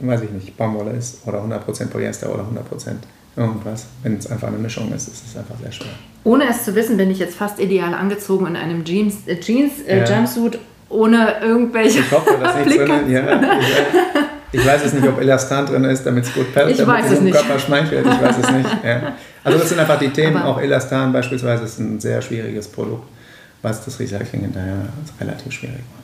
weiß 0.00 0.22
ich 0.22 0.30
nicht, 0.30 0.56
Baumwolle 0.56 0.92
ist 0.92 1.26
oder 1.26 1.42
100% 1.42 1.86
Polyester 1.86 2.32
oder 2.32 2.42
100% 2.42 2.94
irgendwas. 3.36 3.86
Wenn 4.02 4.16
es 4.16 4.30
einfach 4.30 4.48
eine 4.48 4.58
Mischung 4.58 4.92
ist, 4.92 5.08
ist 5.08 5.24
es 5.26 5.36
einfach 5.36 5.56
sehr 5.60 5.72
schwer. 5.72 5.92
Ohne 6.24 6.48
es 6.48 6.64
zu 6.64 6.74
wissen, 6.74 6.96
bin 6.96 7.10
ich 7.10 7.18
jetzt 7.18 7.36
fast 7.36 7.58
ideal 7.60 7.94
angezogen 7.94 8.46
in 8.46 8.56
einem 8.56 8.84
Jeans, 8.84 9.26
äh, 9.26 9.38
Jeans 9.38 9.82
äh, 9.86 9.98
ja. 9.98 10.04
Jumpsuit 10.04 10.58
ohne 10.88 11.34
irgendwelche 11.42 12.00
Ich 12.00 12.12
hoffe, 12.12 12.38
dass 12.40 12.56
nichts 12.56 12.76
drin 12.76 13.10
ja, 13.10 13.40
ich, 14.52 14.60
ich, 14.60 14.66
weiß 14.66 14.84
es 14.84 14.92
nicht, 14.92 15.06
ob 15.06 15.20
Elastan 15.20 15.66
drin 15.66 15.84
ist, 15.84 16.04
damit 16.04 16.24
es 16.24 16.32
gut 16.32 16.52
pellt, 16.54 16.70
ich 16.70 16.76
damit 16.76 17.04
es 17.04 17.18
dem 17.18 17.30
Körper 17.30 17.58
schmeichelt. 17.58 18.06
Ich 18.06 18.22
weiß 18.22 18.36
es 18.40 18.50
nicht. 18.52 18.84
Ja. 18.84 19.14
Also 19.42 19.58
das 19.58 19.68
sind 19.68 19.80
einfach 19.80 19.98
die 19.98 20.10
Themen. 20.10 20.36
Aber 20.36 20.50
auch 20.50 20.60
Elastan 20.60 21.12
beispielsweise 21.12 21.64
ist 21.64 21.80
ein 21.80 21.98
sehr 21.98 22.22
schwieriges 22.22 22.68
Produkt, 22.68 23.08
was 23.62 23.84
das 23.84 23.98
Recycling 23.98 24.42
hinterher 24.42 24.86
relativ 25.20 25.52
schwierig 25.52 25.82
macht. 25.92 26.03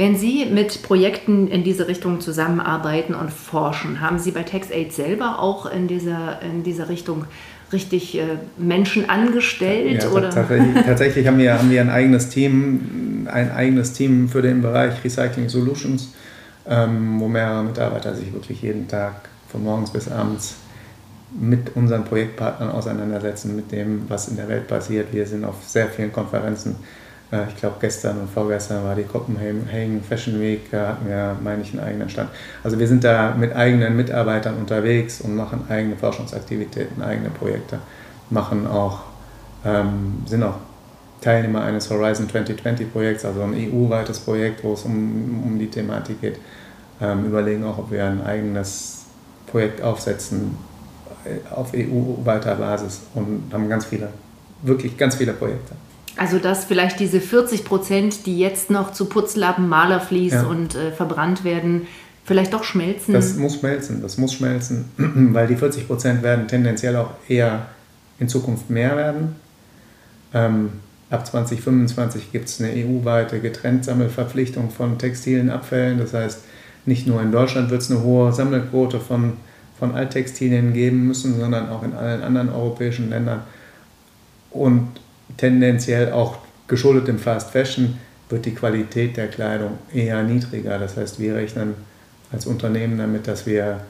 Wenn 0.00 0.16
Sie 0.16 0.46
mit 0.46 0.82
Projekten 0.82 1.46
in 1.48 1.62
diese 1.62 1.86
Richtung 1.86 2.22
zusammenarbeiten 2.22 3.14
und 3.14 3.30
forschen, 3.30 4.00
haben 4.00 4.18
Sie 4.18 4.30
bei 4.30 4.44
TaxAid 4.44 4.94
selber 4.94 5.40
auch 5.40 5.70
in 5.70 5.88
dieser, 5.88 6.40
in 6.40 6.62
dieser 6.62 6.88
Richtung 6.88 7.26
richtig 7.70 8.16
äh, 8.16 8.22
Menschen 8.56 9.10
angestellt? 9.10 10.02
Ja, 10.02 10.08
oder? 10.08 10.30
Tatsächlich, 10.30 10.86
tatsächlich, 10.86 11.26
haben, 11.26 11.36
wir, 11.36 11.52
haben 11.52 11.70
wir 11.70 11.82
ein 11.82 11.90
eigenes 11.90 12.30
Team, 12.30 13.28
ein 13.30 13.52
eigenes 13.52 13.92
Team 13.92 14.30
für 14.30 14.40
den 14.40 14.62
Bereich 14.62 15.04
Recycling 15.04 15.50
Solutions, 15.50 16.14
ähm, 16.66 17.20
wo 17.20 17.28
mehrere 17.28 17.62
Mitarbeiter 17.62 18.14
sich 18.14 18.32
wirklich 18.32 18.62
jeden 18.62 18.88
Tag 18.88 19.28
von 19.48 19.62
morgens 19.62 19.90
bis 19.90 20.10
abends 20.10 20.54
mit 21.38 21.76
unseren 21.76 22.04
Projektpartnern 22.04 22.70
auseinandersetzen, 22.70 23.54
mit 23.54 23.70
dem, 23.70 24.08
was 24.08 24.28
in 24.28 24.36
der 24.36 24.48
Welt 24.48 24.66
passiert. 24.66 25.12
Wir 25.12 25.26
sind 25.26 25.44
auf 25.44 25.56
sehr 25.66 25.88
vielen 25.88 26.10
Konferenzen 26.10 26.76
ich 27.48 27.56
glaube, 27.56 27.76
gestern 27.80 28.18
und 28.18 28.28
vorgestern 28.28 28.82
war 28.84 28.96
die 28.96 29.04
Copenhagen 29.04 30.02
Fashion 30.02 30.40
Week, 30.40 30.68
da 30.70 30.88
hatten 30.88 31.08
wir, 31.08 31.36
meine 31.40 31.62
ich, 31.62 31.72
einen 31.72 31.80
eigenen 31.80 32.08
Stand. 32.08 32.28
Also 32.64 32.78
wir 32.78 32.88
sind 32.88 33.04
da 33.04 33.34
mit 33.36 33.54
eigenen 33.54 33.96
Mitarbeitern 33.96 34.56
unterwegs 34.56 35.20
und 35.20 35.36
machen 35.36 35.64
eigene 35.68 35.96
Forschungsaktivitäten, 35.96 37.00
eigene 37.02 37.30
Projekte, 37.30 37.78
machen 38.30 38.66
auch, 38.66 39.02
ähm, 39.64 40.22
sind 40.26 40.42
auch 40.42 40.56
Teilnehmer 41.20 41.62
eines 41.62 41.88
Horizon 41.88 42.28
2020 42.28 42.92
Projekts, 42.92 43.24
also 43.24 43.42
ein 43.42 43.54
EU-weites 43.54 44.18
Projekt, 44.20 44.64
wo 44.64 44.72
es 44.72 44.82
um, 44.82 45.42
um 45.44 45.58
die 45.58 45.68
Thematik 45.68 46.20
geht. 46.20 46.38
Ähm, 47.00 47.26
überlegen 47.26 47.62
auch, 47.64 47.78
ob 47.78 47.92
wir 47.92 48.04
ein 48.04 48.24
eigenes 48.24 49.04
Projekt 49.46 49.82
aufsetzen 49.82 50.56
äh, 51.24 51.54
auf 51.54 51.72
EU-weiter 51.74 52.56
Basis 52.56 53.02
und 53.14 53.44
haben 53.52 53.68
ganz 53.68 53.84
viele, 53.84 54.08
wirklich 54.62 54.96
ganz 54.96 55.14
viele 55.14 55.32
Projekte. 55.32 55.74
Also 56.20 56.38
dass 56.38 56.66
vielleicht 56.66 57.00
diese 57.00 57.18
40 57.18 57.64
Prozent, 57.64 58.26
die 58.26 58.38
jetzt 58.38 58.68
noch 58.68 58.92
zu 58.92 59.06
Putzlappen, 59.06 59.70
Malerflies 59.70 60.34
ja. 60.34 60.42
und 60.42 60.74
äh, 60.74 60.92
verbrannt 60.92 61.44
werden, 61.44 61.86
vielleicht 62.24 62.52
doch 62.52 62.62
schmelzen? 62.62 63.14
Das 63.14 63.36
muss 63.36 63.58
schmelzen, 63.58 64.02
das 64.02 64.18
muss 64.18 64.34
schmelzen, 64.34 64.84
weil 64.98 65.46
die 65.46 65.56
40 65.56 65.86
Prozent 65.86 66.22
werden 66.22 66.46
tendenziell 66.46 66.96
auch 66.96 67.12
eher 67.26 67.68
in 68.18 68.28
Zukunft 68.28 68.68
mehr 68.68 68.98
werden. 68.98 69.36
Ähm, 70.34 70.72
ab 71.08 71.26
2025 71.26 72.30
gibt 72.32 72.50
es 72.50 72.60
eine 72.60 72.70
EU-weite 72.70 73.40
Getrenntsammelverpflichtung 73.40 74.70
von 74.70 74.98
textilen 74.98 75.48
Abfällen. 75.48 75.98
Das 75.98 76.12
heißt, 76.12 76.40
nicht 76.84 77.06
nur 77.06 77.22
in 77.22 77.32
Deutschland 77.32 77.70
wird 77.70 77.80
es 77.80 77.90
eine 77.90 78.02
hohe 78.02 78.30
Sammelquote 78.34 79.00
von, 79.00 79.38
von 79.78 79.94
Alttextilien 79.94 80.74
geben 80.74 81.06
müssen, 81.06 81.40
sondern 81.40 81.70
auch 81.70 81.82
in 81.82 81.94
allen 81.94 82.22
anderen 82.22 82.50
europäischen 82.50 83.08
Ländern. 83.08 83.40
Und 84.50 84.86
tendenziell 85.36 86.12
auch 86.12 86.38
geschuldet 86.66 87.08
im 87.08 87.18
Fast 87.18 87.50
Fashion 87.50 87.98
wird 88.28 88.46
die 88.46 88.54
Qualität 88.54 89.16
der 89.16 89.28
Kleidung 89.28 89.78
eher 89.92 90.22
niedriger. 90.22 90.78
Das 90.78 90.96
heißt, 90.96 91.18
wir 91.18 91.34
rechnen 91.34 91.74
als 92.32 92.46
Unternehmen 92.46 92.96
damit, 92.96 93.26
dass 93.26 93.46
wir 93.46 93.80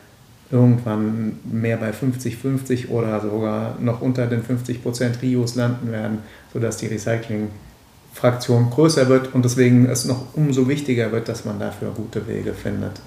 irgendwann 0.50 1.38
mehr 1.44 1.76
bei 1.76 1.90
50-50 1.90 2.88
oder 2.88 3.20
sogar 3.20 3.76
noch 3.78 4.00
unter 4.00 4.26
den 4.26 4.42
50 4.42 4.82
Prozent 4.82 5.22
Rios 5.22 5.54
landen 5.54 5.92
werden, 5.92 6.18
sodass 6.52 6.78
die 6.78 6.86
Recycling-Fraktion 6.86 8.70
größer 8.70 9.08
wird 9.08 9.32
und 9.34 9.44
deswegen 9.44 9.86
es 9.86 10.06
noch 10.06 10.34
umso 10.34 10.66
wichtiger 10.68 11.12
wird, 11.12 11.28
dass 11.28 11.44
man 11.44 11.60
dafür 11.60 11.90
gute 11.90 12.26
Wege 12.26 12.52
findet, 12.54 13.00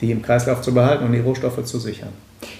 die 0.00 0.10
im 0.10 0.20
Kreislauf 0.20 0.60
zu 0.60 0.74
behalten 0.74 1.04
und 1.04 1.12
die 1.12 1.20
Rohstoffe 1.20 1.64
zu 1.64 1.78
sichern. 1.78 2.12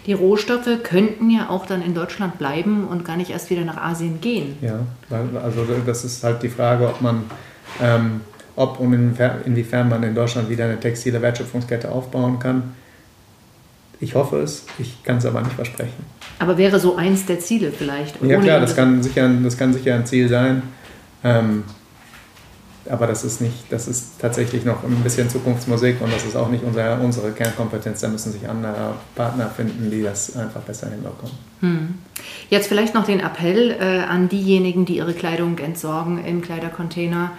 Die 0.07 0.13
Rohstoffe 0.13 0.69
könnten 0.83 1.31
ja 1.31 1.51
auch 1.51 1.67
dann 1.67 1.83
in 1.83 1.95
Deutschland 1.95 2.39
bleiben 2.39 2.87
und 2.89 3.05
gar 3.05 3.17
nicht 3.17 3.31
erst 3.31 3.51
wieder 3.51 3.65
nach 3.65 3.77
Asien 3.77 4.21
gehen. 4.21 4.57
Ja, 4.61 4.81
also 5.43 5.67
das 5.87 6.05
ist 6.05 6.23
halt 6.25 6.43
die 6.43 6.49
Frage, 6.49 6.89
ob 6.89 7.01
man, 7.01 7.25
ähm, 7.83 8.21
ob 8.57 8.81
und 8.81 8.93
inwiefern 8.93 9.89
man 9.89 10.03
in 10.03 10.15
Deutschland 10.15 10.49
wieder 10.49 10.65
eine 10.65 10.79
textile 10.79 11.21
Wertschöpfungskette 11.21 11.91
aufbauen 11.91 12.39
kann. 12.39 12.75
Ich 14.01 14.15
hoffe 14.15 14.41
es, 14.41 14.67
ich 14.79 15.03
kann 15.03 15.19
es 15.19 15.27
aber 15.27 15.41
nicht 15.41 15.55
versprechen. 15.55 16.05
Aber 16.39 16.59
wäre 16.59 16.79
so 16.79 16.97
eins 16.97 17.27
der 17.27 17.39
Ziele 17.41 17.71
vielleicht? 17.71 18.23
Ja 18.23 18.41
klar, 18.41 18.61
das 18.61 18.77
kann, 18.77 19.03
sicher, 19.03 19.29
das 19.43 19.57
kann 19.57 19.73
sicher 19.73 19.95
ein 19.95 20.05
Ziel 20.05 20.29
sein. 20.29 20.63
Ähm, 21.23 21.65
aber 22.91 23.07
das 23.07 23.25
ist 23.25 23.41
nicht, 23.41 23.71
das 23.71 23.89
ist 23.89 24.21
tatsächlich 24.21 24.65
noch 24.65 24.83
ein 24.85 25.03
bisschen 25.03 25.29
Zukunftsmusik 25.29 26.01
und 26.01 26.13
das 26.13 26.25
ist 26.25 26.37
auch 26.37 26.49
nicht 26.49 26.65
unser, 26.65 27.01
unsere 27.01 27.33
Kernkompetenz. 27.33 28.01
Da 28.01 28.09
müssen 28.09 28.33
sich 28.33 28.49
andere 28.49 28.95
Partner 29.15 29.49
finden, 29.49 29.91
die 29.91 30.03
das 30.03 30.37
einfach 30.37 30.61
besser 30.61 30.91
hinbekommen. 30.91 31.35
Hm. 31.61 31.95
Jetzt 32.51 32.69
vielleicht 32.69 32.95
noch 32.95 33.05
den 33.05 33.21
Appell 33.21 33.71
äh, 33.71 34.01
an 34.01 34.29
diejenigen, 34.29 34.85
die 34.85 34.97
ihre 34.97 35.15
Kleidung 35.15 35.59
entsorgen 35.59 36.25
im 36.25 36.43
Kleidercontainer. 36.43 37.33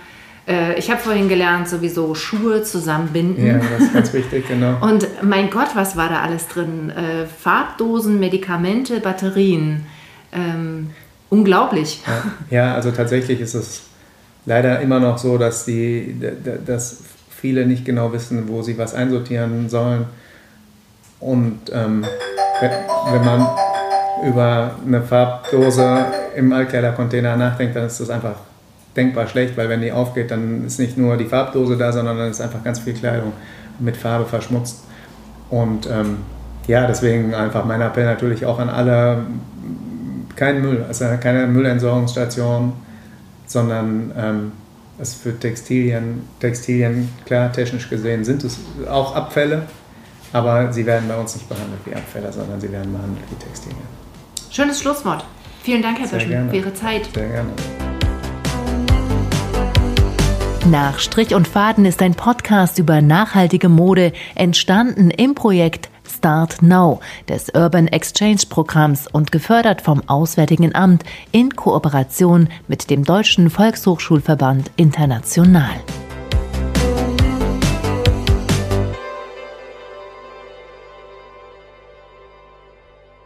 Äh, 0.47 0.77
ich 0.77 0.89
habe 0.89 0.99
vorhin 0.99 1.29
gelernt, 1.29 1.67
sowieso 1.67 2.15
Schuhe 2.15 2.63
zusammenbinden. 2.63 3.45
Ja, 3.45 3.57
das 3.57 3.87
ist 3.87 3.93
ganz 3.93 4.13
wichtig, 4.13 4.47
genau. 4.47 4.77
Und 4.81 5.07
mein 5.21 5.49
Gott, 5.49 5.69
was 5.75 5.95
war 5.95 6.09
da 6.09 6.21
alles 6.21 6.47
drin? 6.47 6.89
Äh, 6.89 7.25
Farbdosen, 7.25 8.19
Medikamente, 8.19 8.99
Batterien. 8.99 9.85
Ähm, 10.31 10.91
unglaublich. 11.29 12.01
Ja, 12.05 12.57
ja, 12.57 12.75
also 12.75 12.91
tatsächlich 12.91 13.39
ist 13.39 13.53
es 13.53 13.83
leider 14.45 14.79
immer 14.81 14.99
noch 14.99 15.17
so, 15.17 15.37
dass, 15.37 15.65
die, 15.65 16.15
dass 16.65 16.99
viele 17.29 17.65
nicht 17.65 17.85
genau 17.85 18.11
wissen, 18.13 18.47
wo 18.47 18.61
sie 18.61 18.77
was 18.77 18.93
einsortieren 18.93 19.69
sollen. 19.69 20.05
Und 21.19 21.59
ähm, 21.73 22.05
wenn 23.11 23.25
man 23.25 23.47
über 24.25 24.71
eine 24.85 25.01
Farbdose 25.01 26.05
im 26.35 26.51
Altkleidercontainer 26.53 27.35
nachdenkt, 27.35 27.75
dann 27.75 27.85
ist 27.85 27.99
das 27.99 28.09
einfach 28.09 28.35
denkbar 28.95 29.27
schlecht, 29.27 29.57
weil 29.57 29.69
wenn 29.69 29.81
die 29.81 29.91
aufgeht, 29.91 30.31
dann 30.31 30.65
ist 30.65 30.79
nicht 30.79 30.97
nur 30.97 31.17
die 31.17 31.25
Farbdose 31.25 31.77
da, 31.77 31.91
sondern 31.91 32.17
dann 32.17 32.29
ist 32.31 32.41
einfach 32.41 32.63
ganz 32.63 32.79
viel 32.79 32.93
Kleidung 32.93 33.33
mit 33.79 33.97
Farbe 33.97 34.25
verschmutzt. 34.25 34.83
Und 35.49 35.87
ähm, 35.87 36.17
ja, 36.67 36.87
deswegen 36.87 37.33
einfach 37.35 37.65
mein 37.65 37.81
Appell 37.81 38.05
natürlich 38.05 38.45
auch 38.45 38.59
an 38.59 38.69
alle, 38.69 39.25
kein 40.35 40.61
Müll, 40.61 40.83
also 40.87 41.05
keine 41.19 41.45
Müllentsorgungsstation, 41.47 42.73
sondern 43.45 44.11
ähm, 44.17 44.51
Das 44.97 45.13
für 45.13 45.37
Textilien, 45.37 46.21
Textilien, 46.39 47.09
klar, 47.25 47.51
technisch 47.51 47.89
gesehen 47.89 48.23
sind 48.23 48.43
es 48.43 48.59
auch 48.89 49.15
Abfälle, 49.15 49.63
aber 50.31 50.71
sie 50.71 50.85
werden 50.85 51.07
bei 51.09 51.17
uns 51.17 51.35
nicht 51.35 51.49
behandelt 51.49 51.81
wie 51.85 51.93
Abfälle, 51.93 52.31
sondern 52.31 52.61
sie 52.61 52.71
werden 52.71 52.93
behandelt 52.93 53.25
wie 53.29 53.35
Textilien. 53.35 53.77
Schönes 54.49 54.79
Schlusswort. 54.79 55.25
Vielen 55.63 55.81
Dank, 55.81 55.99
Herr 55.99 56.07
Büschel, 56.07 56.49
für 56.49 56.55
Ihre 56.55 56.73
Zeit. 56.73 57.09
Sehr 57.13 57.27
gerne. 57.27 57.49
Nach 60.69 60.97
Strich 60.97 61.35
und 61.35 61.47
Faden 61.47 61.85
ist 61.85 62.01
ein 62.01 62.15
Podcast 62.15 62.79
über 62.79 63.01
nachhaltige 63.01 63.69
Mode 63.69 64.13
entstanden 64.33 65.11
im 65.11 65.35
Projekt 65.35 65.89
Start 66.25 66.63
Now 66.63 67.01
des 67.29 67.49
Urban 67.53 67.87
Exchange 67.87 68.47
Programms 68.49 69.05
und 69.05 69.31
gefördert 69.31 69.83
vom 69.83 70.01
Auswärtigen 70.09 70.73
Amt 70.73 71.03
in 71.31 71.55
Kooperation 71.55 72.49
mit 72.67 72.89
dem 72.89 73.03
Deutschen 73.03 73.51
Volkshochschulverband 73.51 74.71
International. 74.75 75.69